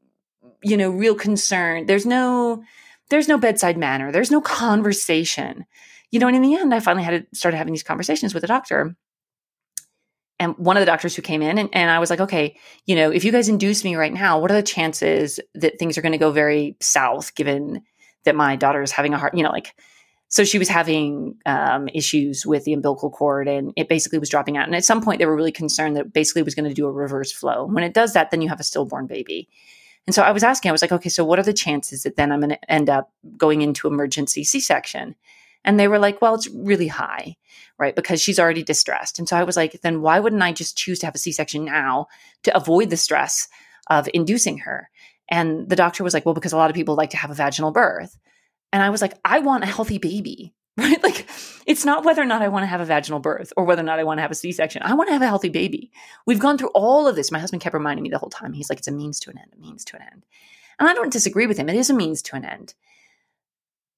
you 0.62 0.76
know, 0.76 0.90
real 0.90 1.14
concern. 1.14 1.86
There's 1.86 2.06
no 2.06 2.62
there's 3.10 3.28
no 3.28 3.38
bedside 3.38 3.76
manner, 3.76 4.10
there's 4.10 4.30
no 4.30 4.40
conversation. 4.40 5.66
You 6.10 6.18
know, 6.18 6.26
and 6.26 6.34
in 6.34 6.42
the 6.42 6.56
end, 6.56 6.74
I 6.74 6.80
finally 6.80 7.04
had 7.04 7.30
to 7.30 7.36
start 7.38 7.54
having 7.54 7.72
these 7.72 7.84
conversations 7.84 8.34
with 8.34 8.40
the 8.40 8.48
doctor. 8.48 8.96
and 10.40 10.56
one 10.56 10.76
of 10.76 10.80
the 10.80 10.86
doctors 10.86 11.14
who 11.14 11.22
came 11.22 11.42
in 11.42 11.58
and, 11.58 11.68
and 11.74 11.90
I 11.90 11.98
was 11.98 12.08
like, 12.08 12.20
okay, 12.20 12.56
you 12.86 12.96
know, 12.96 13.10
if 13.10 13.24
you 13.24 13.30
guys 13.30 13.48
induce 13.50 13.84
me 13.84 13.94
right 13.94 14.12
now, 14.12 14.40
what 14.40 14.50
are 14.50 14.54
the 14.54 14.62
chances 14.62 15.38
that 15.54 15.78
things 15.78 15.98
are 15.98 16.02
going 16.02 16.12
to 16.12 16.18
go 16.18 16.32
very 16.32 16.76
south 16.80 17.34
given 17.34 17.82
that 18.24 18.34
my 18.34 18.56
daughter 18.56 18.82
is 18.82 18.90
having 18.90 19.12
a 19.12 19.18
heart, 19.18 19.36
you 19.36 19.42
know, 19.42 19.50
like, 19.50 19.74
so 20.28 20.44
she 20.44 20.58
was 20.58 20.68
having 20.68 21.36
um, 21.44 21.88
issues 21.88 22.46
with 22.46 22.64
the 22.64 22.72
umbilical 22.72 23.10
cord 23.10 23.48
and 23.48 23.72
it 23.76 23.88
basically 23.88 24.18
was 24.18 24.30
dropping 24.30 24.56
out. 24.56 24.66
And 24.66 24.74
at 24.74 24.84
some 24.84 25.02
point 25.02 25.18
they 25.18 25.26
were 25.26 25.36
really 25.36 25.52
concerned 25.52 25.96
that 25.96 26.12
basically 26.12 26.42
was 26.42 26.54
going 26.54 26.68
to 26.68 26.74
do 26.74 26.86
a 26.86 26.92
reverse 26.92 27.32
flow. 27.32 27.66
When 27.66 27.84
it 27.84 27.92
does 27.92 28.14
that, 28.14 28.30
then 28.30 28.40
you 28.40 28.48
have 28.48 28.60
a 28.60 28.64
stillborn 28.64 29.06
baby. 29.06 29.48
And 30.06 30.14
so 30.14 30.22
I 30.22 30.32
was 30.32 30.42
asking, 30.42 30.70
I 30.70 30.72
was 30.72 30.82
like, 30.82 30.92
okay, 30.92 31.08
so 31.08 31.24
what 31.24 31.38
are 31.38 31.44
the 31.44 31.52
chances 31.52 32.02
that 32.02 32.16
then 32.16 32.32
I'm 32.32 32.40
going 32.40 32.50
to 32.50 32.72
end 32.72 32.90
up 32.90 33.12
going 33.36 33.62
into 33.62 33.86
emergency 33.86 34.44
C 34.44 34.60
section? 34.60 35.14
And 35.64 35.78
they 35.78 35.88
were 35.88 35.98
like, 35.98 36.22
well, 36.22 36.34
it's 36.34 36.48
really 36.48 36.88
high, 36.88 37.36
right? 37.78 37.94
Because 37.94 38.20
she's 38.20 38.38
already 38.38 38.62
distressed. 38.62 39.18
And 39.18 39.28
so 39.28 39.36
I 39.36 39.44
was 39.44 39.56
like, 39.56 39.80
then 39.82 40.00
why 40.00 40.18
wouldn't 40.18 40.42
I 40.42 40.52
just 40.52 40.76
choose 40.76 40.98
to 41.00 41.06
have 41.06 41.14
a 41.14 41.18
C 41.18 41.32
section 41.32 41.64
now 41.66 42.06
to 42.44 42.56
avoid 42.56 42.90
the 42.90 42.96
stress 42.96 43.46
of 43.88 44.08
inducing 44.14 44.58
her? 44.58 44.88
And 45.28 45.68
the 45.68 45.76
doctor 45.76 46.02
was 46.02 46.14
like, 46.14 46.24
well, 46.24 46.34
because 46.34 46.52
a 46.52 46.56
lot 46.56 46.70
of 46.70 46.76
people 46.76 46.94
like 46.94 47.10
to 47.10 47.16
have 47.16 47.30
a 47.30 47.34
vaginal 47.34 47.70
birth. 47.70 48.18
And 48.72 48.82
I 48.82 48.90
was 48.90 49.02
like, 49.02 49.14
I 49.24 49.40
want 49.40 49.64
a 49.64 49.68
healthy 49.68 49.98
baby, 49.98 50.54
right? 50.76 51.02
Like, 51.02 51.28
it's 51.66 51.84
not 51.84 52.04
whether 52.04 52.22
or 52.22 52.26
not 52.26 52.42
I 52.42 52.48
want 52.48 52.62
to 52.62 52.68
have 52.68 52.80
a 52.80 52.84
vaginal 52.84 53.20
birth 53.20 53.52
or 53.56 53.64
whether 53.64 53.82
or 53.82 53.84
not 53.84 53.98
I 53.98 54.04
want 54.04 54.18
to 54.18 54.22
have 54.22 54.30
a 54.30 54.36
C 54.36 54.52
section. 54.52 54.82
I 54.82 54.94
want 54.94 55.08
to 55.08 55.12
have 55.12 55.22
a 55.22 55.26
healthy 55.26 55.48
baby. 55.48 55.90
We've 56.26 56.38
gone 56.38 56.58
through 56.58 56.70
all 56.74 57.06
of 57.06 57.16
this. 57.16 57.32
My 57.32 57.38
husband 57.38 57.62
kept 57.62 57.74
reminding 57.74 58.02
me 58.02 58.08
the 58.08 58.18
whole 58.18 58.30
time. 58.30 58.52
He's 58.52 58.70
like, 58.70 58.78
it's 58.78 58.88
a 58.88 58.92
means 58.92 59.20
to 59.20 59.30
an 59.30 59.38
end, 59.38 59.52
a 59.56 59.60
means 59.60 59.84
to 59.86 59.96
an 59.96 60.02
end. 60.02 60.24
And 60.78 60.88
I 60.88 60.94
don't 60.94 61.12
disagree 61.12 61.46
with 61.46 61.58
him. 61.58 61.68
It 61.68 61.76
is 61.76 61.90
a 61.90 61.94
means 61.94 62.22
to 62.22 62.36
an 62.36 62.44
end 62.44 62.74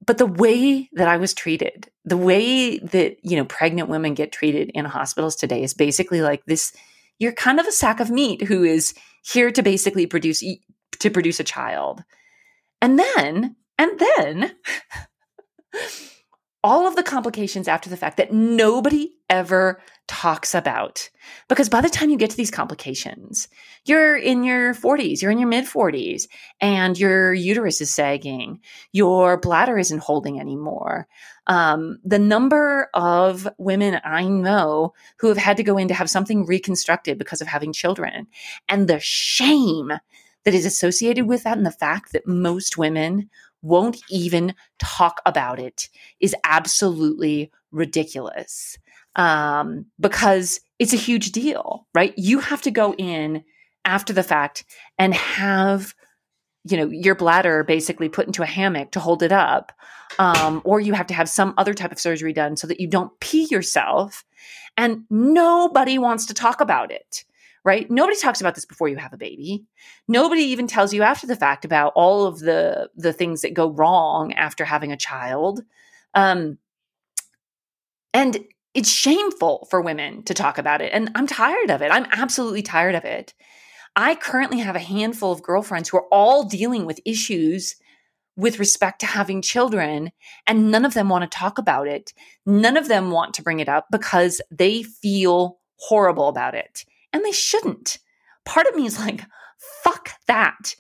but 0.05 0.19
the 0.19 0.27
way 0.27 0.89
that 0.93 1.09
I 1.09 1.17
was 1.17 1.35
treated, 1.35 1.89
the 2.05 2.17
way 2.17 2.79
that, 2.79 3.19
you 3.23 3.37
know, 3.37 3.45
pregnant 3.45 3.89
women 3.89 4.15
get 4.15 4.33
treated 4.33 4.71
in 4.75 4.85
hospitals 4.85 5.37
today 5.37 5.63
is 5.63 5.75
basically 5.75 6.23
like 6.23 6.45
this 6.47 6.73
you're 7.19 7.33
kind 7.33 7.61
of 7.61 7.67
a 7.67 7.73
sack 7.73 8.01
of 8.01 8.11
meat 8.11 8.43
who 8.43 8.65
is 8.65 8.95
here 9.23 9.53
to 9.53 9.63
basically 9.63 10.07
produce 10.07 10.43
to 10.99 11.11
produce 11.11 11.39
a 11.39 11.45
child. 11.45 12.03
And 12.81 12.99
then, 12.99 13.55
and 13.79 13.99
then 13.99 14.57
all 16.65 16.87
of 16.87 16.97
the 16.97 17.03
complications 17.03 17.67
after 17.67 17.91
the 17.91 17.97
fact 17.97 18.17
that 18.17 18.33
nobody 18.33 19.13
ever 19.29 19.81
talks 20.07 20.55
about. 20.55 21.09
Because 21.49 21.69
by 21.69 21.81
the 21.81 21.89
time 21.89 22.11
you 22.11 22.17
get 22.17 22.31
to 22.31 22.37
these 22.37 22.51
complications, 22.51 23.49
you're 23.85 24.17
in 24.17 24.45
your 24.45 24.75
40s, 24.75 25.23
you're 25.23 25.31
in 25.31 25.39
your 25.39 25.49
mid 25.49 25.65
40s, 25.65 26.29
and 26.61 26.99
your 26.99 27.33
uterus 27.33 27.81
is 27.81 27.93
sagging, 27.93 28.61
your 28.93 29.39
bladder 29.39 29.79
isn't 29.79 30.03
holding 30.03 30.39
anymore. 30.39 31.09
Um, 31.47 31.99
the 32.05 32.19
number 32.19 32.89
of 32.95 33.49
women 33.59 34.01
I 34.05 34.25
know 34.29 34.93
who 35.19 35.29
have 35.29 35.39
had 35.39 35.57
to 35.57 35.65
go 35.65 35.79
in 35.79 35.89
to 35.89 35.95
have 35.95 36.11
something 36.11 36.47
reconstructed 36.47 37.19
because 37.19 37.41
of 37.41 37.49
having 37.49 37.73
children, 37.73 38.29
and 38.69 38.87
the 38.87 39.01
shame 39.01 39.93
that 40.45 40.55
is 40.55 40.67
associated 40.67 41.27
with 41.27 41.45
that, 41.45 41.57
and 41.57 41.67
the 41.67 41.71
fact 41.71 42.13
that 42.13 42.27
most 42.27 42.77
women 42.77 43.31
won't 43.63 43.99
even 44.11 44.55
talk 44.79 45.21
about 45.25 45.59
it 45.59 45.89
is 46.21 46.35
absolutely 46.45 47.51
ridiculous 47.71 48.77
um, 49.17 49.87
because 50.01 50.61
it's 50.79 50.93
a 50.93 50.97
huge 50.97 51.33
deal, 51.33 51.87
right? 51.95 52.15
You 52.17 52.41
have 52.41 52.63
to 52.63 52.71
go 52.71 52.95
in 52.95 53.45
after 53.85 54.13
the 54.13 54.23
fact 54.23 54.65
and 54.99 55.15
have 55.15 55.95
you 56.65 56.77
know 56.77 56.89
your 56.89 57.17
bladder 57.17 57.65
basically 57.65 58.09
put 58.09 58.27
into 58.27 58.43
a 58.43 58.47
hammock 58.47 58.93
to 58.93 59.01
hold 59.01 59.23
it 59.23 59.33
up 59.33 59.73
um, 60.19 60.63
or 60.65 60.81
you 60.81 60.93
have 60.93 61.09
to 61.09 61.15
have 61.15 61.29
some 61.29 61.55
other 61.59 61.75
type 61.75 61.91
of 61.91 61.99
surgery 61.99 62.33
done 62.33 62.57
so 62.57 62.67
that 62.67 62.81
you 62.81 62.87
don't 62.87 63.19
pee 63.19 63.49
yourself 63.51 64.25
and 64.77 65.05
nobody 65.11 65.99
wants 65.99 66.27
to 66.27 66.35
talk 66.35 66.61
about 66.61 66.93
it 66.93 67.25
right 67.65 67.91
nobody 67.91 68.19
talks 68.19 68.41
about 68.41 68.55
this 68.55 68.65
before 68.65 68.89
you 68.89 68.97
have 68.97 69.13
a 69.13 69.19
baby 69.19 69.65
nobody 70.09 70.43
even 70.43 70.67
tells 70.67 70.93
you 70.93 71.03
after 71.03 71.27
the 71.27 71.37
fact 71.37 71.65
about 71.65 71.93
all 71.95 72.27
of 72.27 72.41
the 72.41 72.89
the 72.97 73.13
things 73.13 73.43
that 73.43 73.55
go 73.55 73.71
wrong 73.71 74.33
after 74.35 74.65
having 74.65 74.93
a 74.93 74.97
child 74.97 75.63
um, 76.15 76.59
and 78.15 78.45
it's 78.75 78.91
shameful 78.91 79.67
for 79.71 79.81
women 79.81 80.23
to 80.25 80.35
talk 80.35 80.59
about 80.59 80.81
it. 80.81 80.93
And 80.93 81.11
I'm 81.15 81.27
tired 81.27 81.71
of 81.71 81.83
it. 81.83 81.91
I'm 81.91 82.07
absolutely 82.11 82.63
tired 82.63 82.95
of 82.95 83.05
it. 83.05 83.35
I 83.95 84.15
currently 84.15 84.59
have 84.61 84.77
a 84.77 84.81
handful 84.81 85.33
of 85.33 85.43
girlfriends 85.43 85.91
who 85.91 85.99
are 85.99 86.09
all 86.11 86.45
dealing 86.45 86.87
with 86.87 87.01
issues 87.05 87.77
with 88.35 88.59
respect 88.59 89.01
to 89.01 89.07
having 89.07 89.43
children, 89.43 90.11
and 90.47 90.71
none 90.71 90.87
of 90.87 90.95
them 90.95 91.11
want 91.11 91.31
to 91.31 91.39
talk 91.39 91.59
about 91.59 91.87
it. 91.87 92.15
None 92.47 92.79
of 92.79 92.89
them 92.89 93.11
want 93.11 93.35
to 93.35 93.43
bring 93.43 93.61
it 93.61 93.69
up 93.69 93.89
because 93.91 94.41
they 94.51 94.83
feel 94.83 95.59
horrible 95.77 96.29
about 96.29 96.55
it. 96.55 96.87
And 97.13 97.25
they 97.25 97.33
shouldn't. 97.33 97.99
Part 98.45 98.67
of 98.67 98.75
me 98.75 98.87
is 98.87 98.99
like, 98.99 99.23
fuck 99.83 100.11
that. 100.27 100.75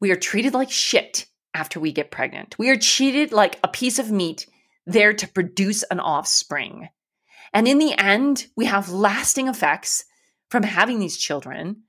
We 0.00 0.10
are 0.10 0.16
treated 0.16 0.54
like 0.54 0.70
shit 0.70 1.26
after 1.54 1.80
we 1.80 1.92
get 1.92 2.10
pregnant. 2.10 2.58
We 2.58 2.70
are 2.70 2.76
treated 2.76 3.32
like 3.32 3.58
a 3.64 3.68
piece 3.68 3.98
of 3.98 4.10
meat 4.10 4.46
there 4.86 5.14
to 5.14 5.28
produce 5.28 5.82
an 5.84 6.00
offspring. 6.00 6.88
And 7.52 7.66
in 7.66 7.78
the 7.78 7.94
end, 7.98 8.46
we 8.56 8.66
have 8.66 8.90
lasting 8.90 9.48
effects 9.48 10.04
from 10.50 10.62
having 10.62 10.98
these 10.98 11.16
children, 11.16 11.82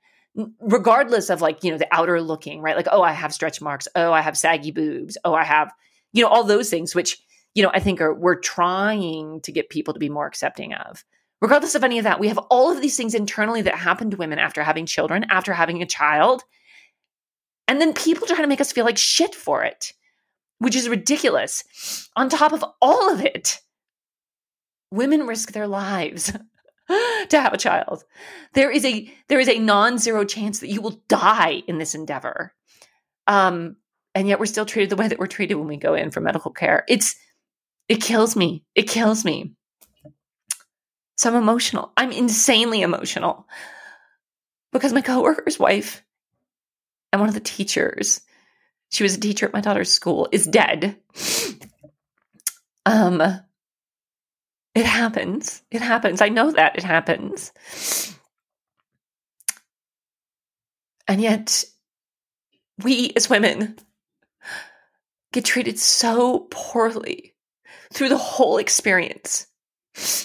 regardless 0.60 1.30
of 1.30 1.42
like, 1.42 1.62
you 1.62 1.70
know, 1.70 1.78
the 1.78 1.92
outer 1.92 2.22
looking, 2.22 2.60
right? 2.60 2.76
Like, 2.76 2.88
oh, 2.90 3.02
I 3.02 3.12
have 3.12 3.34
stretch 3.34 3.60
marks. 3.60 3.88
Oh, 3.94 4.12
I 4.12 4.20
have 4.20 4.38
saggy 4.38 4.70
boobs. 4.70 5.18
Oh, 5.24 5.34
I 5.34 5.44
have, 5.44 5.72
you 6.12 6.22
know, 6.22 6.28
all 6.28 6.44
those 6.44 6.70
things, 6.70 6.94
which, 6.94 7.18
you 7.54 7.62
know, 7.62 7.70
I 7.74 7.80
think 7.80 8.00
are, 8.00 8.14
we're 8.14 8.40
trying 8.40 9.40
to 9.42 9.52
get 9.52 9.68
people 9.68 9.94
to 9.94 10.00
be 10.00 10.08
more 10.08 10.26
accepting 10.26 10.72
of. 10.72 11.04
Regardless 11.40 11.74
of 11.74 11.84
any 11.84 11.98
of 11.98 12.04
that, 12.04 12.18
we 12.18 12.28
have 12.28 12.38
all 12.50 12.70
of 12.72 12.80
these 12.80 12.96
things 12.96 13.14
internally 13.14 13.62
that 13.62 13.76
happen 13.76 14.10
to 14.10 14.16
women 14.16 14.38
after 14.38 14.62
having 14.62 14.86
children, 14.86 15.24
after 15.30 15.52
having 15.52 15.82
a 15.82 15.86
child. 15.86 16.42
And 17.68 17.80
then 17.80 17.92
people 17.92 18.26
try 18.26 18.40
to 18.40 18.46
make 18.46 18.60
us 18.60 18.72
feel 18.72 18.84
like 18.84 18.98
shit 18.98 19.34
for 19.34 19.62
it, 19.62 19.92
which 20.58 20.74
is 20.74 20.88
ridiculous. 20.88 22.08
On 22.16 22.28
top 22.28 22.52
of 22.52 22.64
all 22.82 23.12
of 23.12 23.24
it, 23.24 23.60
women 24.90 25.26
risk 25.26 25.52
their 25.52 25.68
lives 25.68 26.32
to 26.88 27.40
have 27.40 27.52
a 27.52 27.58
child. 27.58 28.04
There 28.54 28.70
is 28.70 28.84
a 28.84 29.12
there 29.28 29.38
is 29.38 29.48
a 29.48 29.58
non-zero 29.58 30.24
chance 30.24 30.60
that 30.60 30.70
you 30.70 30.80
will 30.80 31.02
die 31.08 31.62
in 31.68 31.78
this 31.78 31.94
endeavor. 31.94 32.54
Um, 33.26 33.76
and 34.14 34.26
yet 34.26 34.40
we're 34.40 34.46
still 34.46 34.66
treated 34.66 34.90
the 34.90 34.96
way 34.96 35.06
that 35.06 35.18
we're 35.18 35.26
treated 35.26 35.54
when 35.54 35.68
we 35.68 35.76
go 35.76 35.94
in 35.94 36.10
for 36.10 36.20
medical 36.20 36.50
care. 36.50 36.84
It's 36.88 37.14
it 37.88 38.02
kills 38.02 38.34
me. 38.34 38.64
It 38.74 38.88
kills 38.88 39.24
me. 39.24 39.54
So 41.18 41.28
I'm 41.28 41.36
emotional. 41.36 41.92
I'm 41.96 42.12
insanely 42.12 42.82
emotional 42.82 43.46
because 44.72 44.92
my 44.92 45.02
coworker's 45.02 45.58
wife 45.58 46.04
and 47.12 47.20
one 47.20 47.28
of 47.28 47.34
the 47.34 47.40
teachers, 47.40 48.20
she 48.90 49.02
was 49.02 49.16
a 49.16 49.20
teacher 49.20 49.44
at 49.46 49.52
my 49.52 49.60
daughter's 49.60 49.90
school, 49.90 50.28
is 50.30 50.46
dead. 50.46 50.96
Um, 52.86 53.20
it 54.76 54.86
happens. 54.86 55.60
It 55.72 55.82
happens. 55.82 56.22
I 56.22 56.28
know 56.28 56.52
that 56.52 56.76
it 56.76 56.84
happens. 56.84 57.52
And 61.08 61.20
yet, 61.20 61.64
we 62.84 63.12
as 63.16 63.28
women 63.28 63.76
get 65.32 65.44
treated 65.44 65.80
so 65.80 66.46
poorly 66.50 67.34
through 67.92 68.10
the 68.10 68.16
whole 68.16 68.58
experience. 68.58 69.47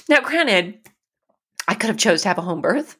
Now, 0.10 0.22
granted, 0.22 0.80
I 1.68 1.76
could 1.76 1.88
have 1.88 1.98
chose 1.98 2.22
to 2.24 2.28
have 2.28 2.38
a 2.38 2.42
home 2.42 2.62
birth. 2.62 2.98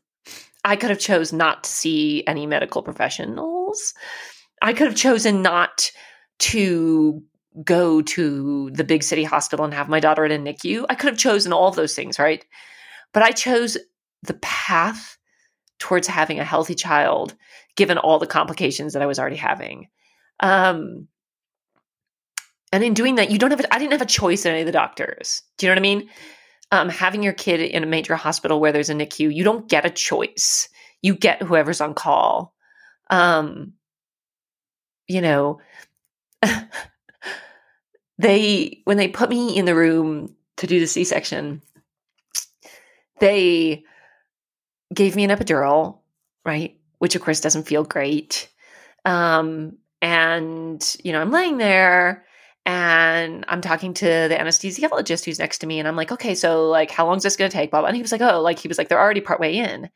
I 0.66 0.76
could 0.76 0.90
have 0.90 1.00
chose 1.00 1.34
not 1.34 1.66
to 1.66 1.70
see 1.70 2.24
any 2.26 2.46
medical 2.46 2.82
professionals. 2.82 3.94
I 4.62 4.74
could 4.74 4.88
have 4.88 4.96
chosen 4.96 5.42
not 5.42 5.92
to 6.40 7.22
go 7.64 8.02
to 8.02 8.72
the 8.72 8.84
big 8.84 9.04
city 9.04 9.24
hospital 9.24 9.66
and 9.66 9.74
have 9.74 9.90
my 9.90 10.00
daughter 10.00 10.26
in 10.26 10.32
a 10.32 10.54
NICU. 10.54 10.86
I 10.90 10.96
could 10.96 11.10
have 11.10 11.20
chosen 11.20 11.54
all 11.54 11.68
of 11.68 11.76
those 11.76 11.96
things, 11.96 12.18
right? 12.18 12.44
But 13.14 13.24
I 13.24 13.32
chose 13.32 13.78
the 14.24 14.34
path 14.36 15.18
towards 15.80 16.08
having 16.08 16.40
a 16.40 16.46
healthy 16.46 16.76
child, 16.76 17.36
given 17.76 17.98
all 17.98 18.20
the 18.20 18.26
complications 18.26 18.94
that 18.94 19.02
I 19.02 19.06
was 19.06 19.20
already 19.20 19.36
having. 19.36 19.90
Um, 20.40 21.08
and 22.72 22.84
in 22.84 22.94
doing 22.94 23.16
that, 23.16 23.30
you 23.30 23.38
don't 23.38 23.52
have. 23.52 23.60
A, 23.60 23.74
I 23.74 23.78
didn't 23.78 23.92
have 23.92 24.02
a 24.02 24.06
choice 24.06 24.46
in 24.46 24.52
any 24.52 24.62
of 24.62 24.66
the 24.66 24.72
doctors. 24.72 25.44
Do 25.58 25.66
you 25.66 25.70
know 25.70 25.74
what 25.74 25.80
I 25.80 25.82
mean? 25.82 26.10
Um, 26.74 26.90
having 26.90 27.22
your 27.22 27.34
kid 27.34 27.62
in 27.62 27.84
a 27.84 27.86
major 27.86 28.16
hospital 28.16 28.60
where 28.60 28.72
there's 28.72 28.90
a 28.90 28.96
NICU, 28.96 29.32
you 29.32 29.44
don't 29.44 29.70
get 29.70 29.86
a 29.86 29.92
choice. 29.92 30.68
You 31.04 31.14
get 31.14 31.44
whoever's 31.44 31.80
on 31.80 31.94
call. 31.94 32.56
Um, 33.12 33.74
you 35.08 35.22
know, 35.22 35.60
they 38.18 38.82
when 38.86 38.98
they 38.98 39.08
put 39.08 39.30
me 39.30 39.56
in 39.56 39.66
the 39.66 39.76
room 39.76 40.36
to 40.58 40.66
do 40.66 40.80
the 40.80 40.88
C-section, 40.88 41.62
they 43.20 43.84
gave 44.92 45.16
me 45.16 45.26
an 45.26 45.30
epidural, 45.30 46.00
right? 46.44 46.76
Which 46.98 47.14
of 47.14 47.22
course 47.22 47.40
doesn't 47.40 47.68
feel 47.68 47.84
great. 47.84 48.50
Um, 49.06 49.78
and 50.02 50.84
you 51.04 51.12
know, 51.12 51.22
I'm 51.22 51.30
laying 51.30 51.58
there 51.60 52.26
and 52.66 53.44
I'm 53.48 53.62
talking 53.62 53.94
to 53.96 54.06
the 54.06 54.38
anesthesiologist 54.40 55.26
who's 55.26 55.40
next 55.40 55.60
to 55.60 55.68
me, 55.68 55.80
and 55.80 55.88
I'm 55.88 55.96
like, 55.96 56.12
okay, 56.12 56.36
so 56.36 56.70
like, 56.70 56.92
how 56.92 57.06
long 57.06 57.18
is 57.18 57.24
this 57.24 57.36
going 57.36 57.52
to 57.52 57.56
take? 57.56 57.72
Blah. 57.72 57.86
And 57.86 57.96
he 57.96 58.02
was 58.02 58.12
like, 58.12 58.22
oh, 58.22 58.42
like 58.42 58.60
he 58.60 58.68
was 58.68 58.78
like, 58.78 58.88
they're 58.88 59.00
already 59.00 59.22
partway 59.22 59.56
in. 59.56 59.90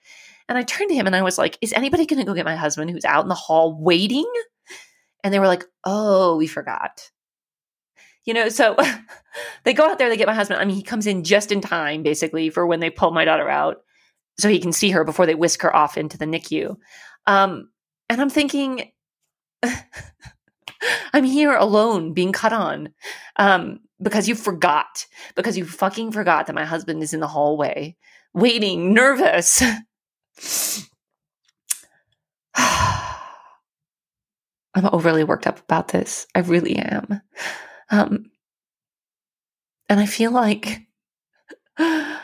And 0.50 0.57
I 0.57 0.63
turned 0.63 0.89
to 0.89 0.95
him 0.95 1.07
and 1.07 1.15
I 1.15 1.21
was 1.21 1.38
like, 1.38 1.57
is 1.62 1.74
anybody 1.74 2.05
going 2.05 2.19
to 2.19 2.25
go 2.25 2.33
get 2.33 2.45
my 2.45 2.55
husband 2.55 2.89
who's 2.89 3.05
out 3.05 3.24
in 3.24 3.29
the 3.29 3.36
hall 3.36 3.77
waiting? 3.77 4.31
And 5.24 5.33
they 5.33 5.39
were 5.39 5.47
like, 5.47 5.65
oh, 5.83 6.38
we 6.38 6.47
forgot. 6.47 7.09
You 8.25 8.33
know, 8.33 8.50
so 8.50 8.75
they 9.63 9.74
go 9.74 9.89
out 9.89 9.97
there, 9.97 10.09
they 10.09 10.17
get 10.17 10.27
my 10.27 10.33
husband. 10.33 10.62
I 10.62 10.65
mean, 10.65 10.75
he 10.75 10.83
comes 10.83 11.07
in 11.07 11.24
just 11.24 11.51
in 11.51 11.62
time, 11.62 12.03
basically, 12.03 12.50
for 12.50 12.65
when 12.65 12.79
they 12.79 12.89
pull 12.89 13.12
my 13.12 13.25
daughter 13.25 13.50
out 13.50 13.77
so 14.39 14.50
he 14.50 14.59
can 14.59 14.71
see 14.71 14.91
her 14.91 15.03
before 15.03 15.25
they 15.25 15.36
whisk 15.36 15.62
her 15.63 15.75
off 15.75 15.97
into 15.97 16.17
the 16.17 16.25
NICU. 16.25 16.77
Um, 17.25 17.69
and 18.09 18.21
I'm 18.21 18.29
thinking, 18.29 18.91
I'm 21.13 21.24
here 21.24 21.55
alone 21.55 22.13
being 22.13 22.31
cut 22.31 22.53
on 22.53 22.89
um, 23.38 23.79
because 24.01 24.27
you 24.27 24.36
forgot, 24.36 25.05
because 25.36 25.57
you 25.57 25.65
fucking 25.65 26.12
forgot 26.12 26.48
that 26.48 26.55
my 26.55 26.65
husband 26.65 27.03
is 27.03 27.13
in 27.13 27.19
the 27.19 27.27
hallway 27.27 27.96
waiting, 28.34 28.93
nervous. 28.93 29.62
I'm 34.75 34.86
overly 34.91 35.24
worked 35.24 35.48
up 35.48 35.60
about 35.60 35.88
this. 35.88 36.27
I 36.36 36.39
really 36.39 36.75
am. 36.75 37.22
Um, 37.89 38.31
and 39.89 40.00
I 40.00 40.05
feel 40.05 40.31
like 40.31 40.81
there 41.77 42.19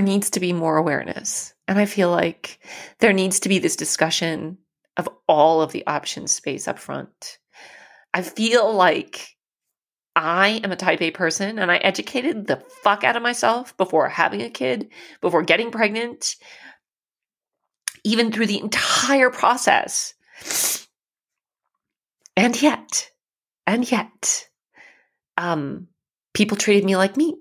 needs 0.00 0.30
to 0.30 0.40
be 0.40 0.52
more 0.52 0.76
awareness. 0.76 1.54
And 1.68 1.78
I 1.78 1.86
feel 1.86 2.10
like 2.10 2.58
there 2.98 3.12
needs 3.12 3.38
to 3.40 3.48
be 3.48 3.60
this 3.60 3.76
discussion 3.76 4.58
of 4.96 5.08
all 5.28 5.62
of 5.62 5.72
the 5.72 5.86
options 5.86 6.32
space 6.32 6.68
up 6.68 6.78
front. 6.78 7.38
I 8.14 8.22
feel 8.22 8.72
like 8.72 9.36
I 10.14 10.60
am 10.64 10.72
a 10.72 10.76
type 10.76 11.02
A 11.02 11.10
person 11.10 11.58
and 11.58 11.70
I 11.70 11.76
educated 11.76 12.46
the 12.46 12.62
fuck 12.82 13.04
out 13.04 13.16
of 13.16 13.22
myself 13.22 13.76
before 13.76 14.08
having 14.08 14.40
a 14.40 14.48
kid, 14.48 14.88
before 15.20 15.42
getting 15.42 15.70
pregnant, 15.70 16.36
even 18.04 18.32
through 18.32 18.46
the 18.46 18.60
entire 18.60 19.30
process. 19.30 20.14
And 22.36 22.60
yet, 22.60 23.10
and 23.66 23.90
yet, 23.90 24.48
um, 25.36 25.88
people 26.32 26.56
treated 26.56 26.84
me 26.84 26.96
like 26.96 27.16
meat. 27.16 27.36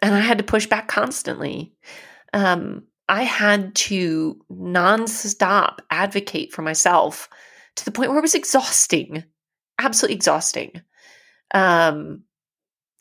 And 0.00 0.14
I 0.14 0.20
had 0.20 0.38
to 0.38 0.44
push 0.44 0.66
back 0.66 0.88
constantly. 0.88 1.74
Um, 2.32 2.84
I 3.08 3.22
had 3.24 3.74
to 3.74 4.40
nonstop 4.50 5.78
advocate 5.90 6.52
for 6.52 6.62
myself 6.62 7.28
to 7.76 7.84
the 7.84 7.90
point 7.90 8.10
where 8.10 8.18
it 8.18 8.22
was 8.22 8.34
exhausting, 8.34 9.24
absolutely 9.78 10.16
exhausting. 10.16 10.82
Um, 11.54 12.22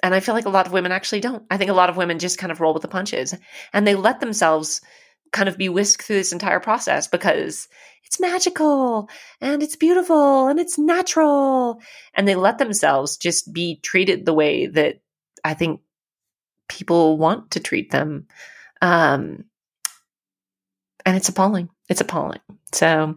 and 0.04 0.16
I 0.16 0.20
feel 0.20 0.34
like 0.36 0.46
a 0.46 0.50
lot 0.50 0.66
of 0.66 0.74
women 0.74 0.92
actually 0.92 1.22
don't. 1.22 1.44
I 1.52 1.58
think 1.58 1.70
a 1.70 1.76
lot 1.76 1.90
of 1.90 1.98
women 1.98 2.20
just 2.20 2.40
kind 2.40 2.52
of 2.52 2.60
roll 2.60 2.74
with 2.74 2.82
the 2.82 2.88
punches 2.88 3.36
and 3.74 3.86
they 3.86 3.96
let 3.96 4.20
themselves 4.20 4.82
kind 5.32 5.48
of 5.48 5.58
be 5.58 5.70
whisked 5.70 6.04
through 6.04 6.18
this 6.18 6.34
entire 6.34 6.60
process 6.60 7.08
because 7.08 7.68
it's 8.04 8.20
magical 8.20 9.10
and 9.40 9.64
it's 9.64 9.76
beautiful 9.76 10.48
and 10.48 10.60
it's 10.60 10.78
natural. 10.78 11.82
And 12.14 12.28
they 12.28 12.36
let 12.36 12.58
themselves 12.58 13.18
just 13.18 13.54
be 13.54 13.80
treated 13.82 14.26
the 14.26 14.34
way 14.34 14.66
that 14.68 15.02
I 15.44 15.54
think 15.54 15.82
people 16.68 17.18
want 17.18 17.52
to 17.52 17.60
treat 17.60 17.92
them. 17.92 18.28
Um, 18.82 19.46
it's 21.22 21.30
appalling. 21.30 21.70
It's 21.88 22.02
appalling. 22.02 22.40
So 22.74 23.16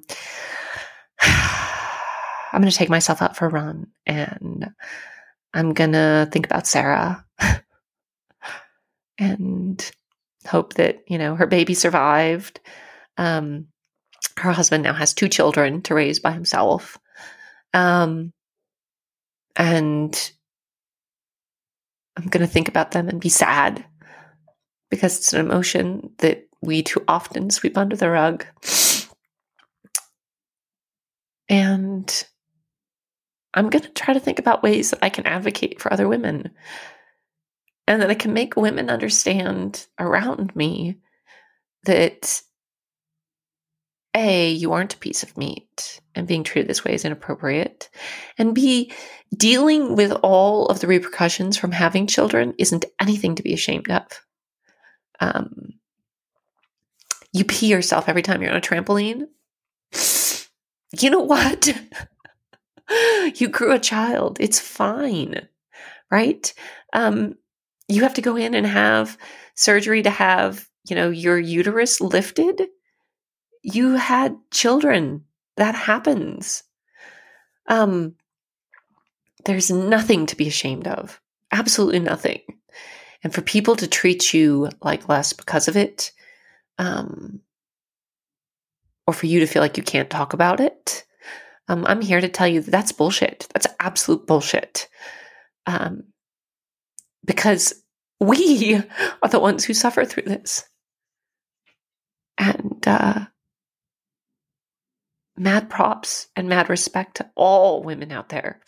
I'm 1.22 2.60
going 2.60 2.70
to 2.70 2.76
take 2.76 2.90
myself 2.90 3.22
out 3.22 3.34
for 3.34 3.46
a 3.46 3.50
run 3.50 3.86
and 4.04 4.74
I'm 5.54 5.72
going 5.72 5.92
to 5.92 6.28
think 6.30 6.44
about 6.44 6.66
Sarah 6.66 7.24
and 9.18 9.90
hope 10.46 10.74
that, 10.74 11.02
you 11.08 11.16
know, 11.16 11.34
her 11.34 11.46
baby 11.46 11.72
survived. 11.72 12.60
Um, 13.16 13.68
her 14.36 14.52
husband 14.52 14.82
now 14.82 14.92
has 14.92 15.14
two 15.14 15.30
children 15.30 15.80
to 15.82 15.94
raise 15.94 16.18
by 16.18 16.32
himself. 16.32 16.98
Um, 17.72 18.34
and 19.56 20.32
I'm 22.18 22.26
going 22.26 22.46
to 22.46 22.52
think 22.52 22.68
about 22.68 22.90
them 22.90 23.08
and 23.08 23.18
be 23.18 23.30
sad 23.30 23.82
because 24.90 25.16
it's 25.16 25.32
an 25.32 25.40
emotion 25.40 26.10
that 26.18 26.46
we 26.64 26.82
too 26.82 27.04
often 27.06 27.50
sweep 27.50 27.76
under 27.76 27.96
the 27.96 28.10
rug. 28.10 28.46
And 31.48 32.26
I'm 33.52 33.70
going 33.70 33.82
to 33.82 33.90
try 33.90 34.14
to 34.14 34.20
think 34.20 34.38
about 34.38 34.62
ways 34.62 34.90
that 34.90 35.00
I 35.02 35.08
can 35.08 35.26
advocate 35.26 35.80
for 35.80 35.92
other 35.92 36.08
women 36.08 36.50
and 37.86 38.02
that 38.02 38.10
I 38.10 38.14
can 38.14 38.32
make 38.32 38.56
women 38.56 38.90
understand 38.90 39.86
around 39.98 40.54
me 40.56 40.98
that 41.84 42.42
A, 44.14 44.50
you 44.50 44.72
aren't 44.72 44.94
a 44.94 44.98
piece 44.98 45.22
of 45.22 45.36
meat 45.36 46.00
and 46.14 46.26
being 46.26 46.44
treated 46.44 46.68
this 46.68 46.84
way 46.84 46.94
is 46.94 47.04
inappropriate. 47.04 47.90
And 48.38 48.54
B, 48.54 48.92
dealing 49.36 49.96
with 49.96 50.12
all 50.22 50.66
of 50.66 50.80
the 50.80 50.86
repercussions 50.86 51.56
from 51.56 51.72
having 51.72 52.06
children 52.06 52.54
isn't 52.58 52.86
anything 53.00 53.34
to 53.34 53.42
be 53.42 53.52
ashamed 53.52 53.90
of. 53.90 54.06
Um, 55.20 55.74
you 57.34 57.44
pee 57.44 57.66
yourself 57.66 58.08
every 58.08 58.22
time 58.22 58.40
you're 58.40 58.52
on 58.52 58.56
a 58.56 58.60
trampoline. 58.60 59.26
You 60.98 61.10
know 61.10 61.20
what? 61.20 61.68
you 63.34 63.48
grew 63.48 63.72
a 63.72 63.78
child. 63.80 64.38
It's 64.40 64.60
fine, 64.60 65.48
right? 66.12 66.54
Um, 66.92 67.34
you 67.88 68.02
have 68.02 68.14
to 68.14 68.22
go 68.22 68.36
in 68.36 68.54
and 68.54 68.64
have 68.64 69.18
surgery 69.56 70.02
to 70.02 70.10
have, 70.10 70.68
you 70.88 70.94
know, 70.94 71.10
your 71.10 71.36
uterus 71.36 72.00
lifted. 72.00 72.68
You 73.62 73.96
had 73.96 74.36
children. 74.52 75.24
That 75.56 75.74
happens. 75.74 76.62
Um, 77.68 78.14
there's 79.44 79.72
nothing 79.72 80.26
to 80.26 80.36
be 80.36 80.46
ashamed 80.46 80.86
of. 80.86 81.20
Absolutely 81.50 81.98
nothing. 81.98 82.42
And 83.24 83.34
for 83.34 83.40
people 83.40 83.74
to 83.76 83.88
treat 83.88 84.32
you 84.32 84.68
like 84.82 85.08
less 85.08 85.32
because 85.32 85.66
of 85.66 85.76
it, 85.76 86.12
um, 86.78 87.40
or 89.06 89.14
for 89.14 89.26
you 89.26 89.40
to 89.40 89.46
feel 89.46 89.62
like 89.62 89.76
you 89.76 89.82
can't 89.82 90.10
talk 90.10 90.32
about 90.32 90.60
it, 90.60 91.04
um, 91.68 91.84
I'm 91.86 92.00
here 92.00 92.20
to 92.20 92.28
tell 92.28 92.48
you 92.48 92.60
that 92.60 92.70
that's 92.70 92.92
bullshit. 92.92 93.46
That's 93.54 93.66
absolute 93.80 94.26
bullshit. 94.26 94.88
Um, 95.66 96.04
because 97.24 97.74
we 98.20 98.76
are 99.22 99.28
the 99.28 99.40
ones 99.40 99.64
who 99.64 99.74
suffer 99.74 100.04
through 100.04 100.24
this. 100.24 100.64
And 102.36 102.82
uh, 102.86 103.26
mad 105.36 105.70
props 105.70 106.28
and 106.36 106.48
mad 106.48 106.68
respect 106.68 107.16
to 107.16 107.30
all 107.34 107.82
women 107.82 108.12
out 108.12 108.28
there. 108.28 108.60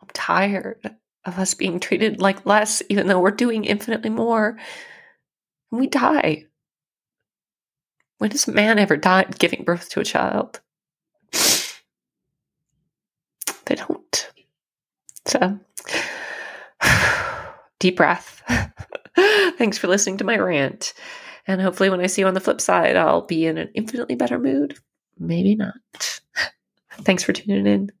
I'm 0.00 0.08
tired 0.12 0.96
of 1.26 1.38
us 1.38 1.54
being 1.54 1.80
treated 1.80 2.20
like 2.20 2.46
less, 2.46 2.82
even 2.88 3.06
though 3.06 3.20
we're 3.20 3.30
doing 3.30 3.64
infinitely 3.64 4.10
more. 4.10 4.58
And 5.70 5.80
we 5.80 5.86
die. 5.86 6.44
When 8.18 8.30
does 8.30 8.48
a 8.48 8.52
man 8.52 8.78
ever 8.78 8.96
die 8.96 9.24
giving 9.38 9.64
birth 9.64 9.88
to 9.90 10.00
a 10.00 10.04
child? 10.04 10.60
They 13.66 13.74
don't. 13.74 14.30
So, 15.26 15.58
deep 17.80 17.96
breath. 17.96 18.42
Thanks 19.58 19.76
for 19.76 19.88
listening 19.88 20.18
to 20.18 20.24
my 20.24 20.38
rant. 20.38 20.94
And 21.46 21.60
hopefully, 21.60 21.90
when 21.90 22.00
I 22.00 22.06
see 22.06 22.22
you 22.22 22.28
on 22.28 22.34
the 22.34 22.40
flip 22.40 22.60
side, 22.60 22.96
I'll 22.96 23.22
be 23.22 23.46
in 23.46 23.58
an 23.58 23.70
infinitely 23.74 24.14
better 24.14 24.38
mood. 24.38 24.78
Maybe 25.18 25.54
not. 25.54 26.20
Thanks 27.02 27.22
for 27.22 27.32
tuning 27.32 27.66
in. 27.66 27.92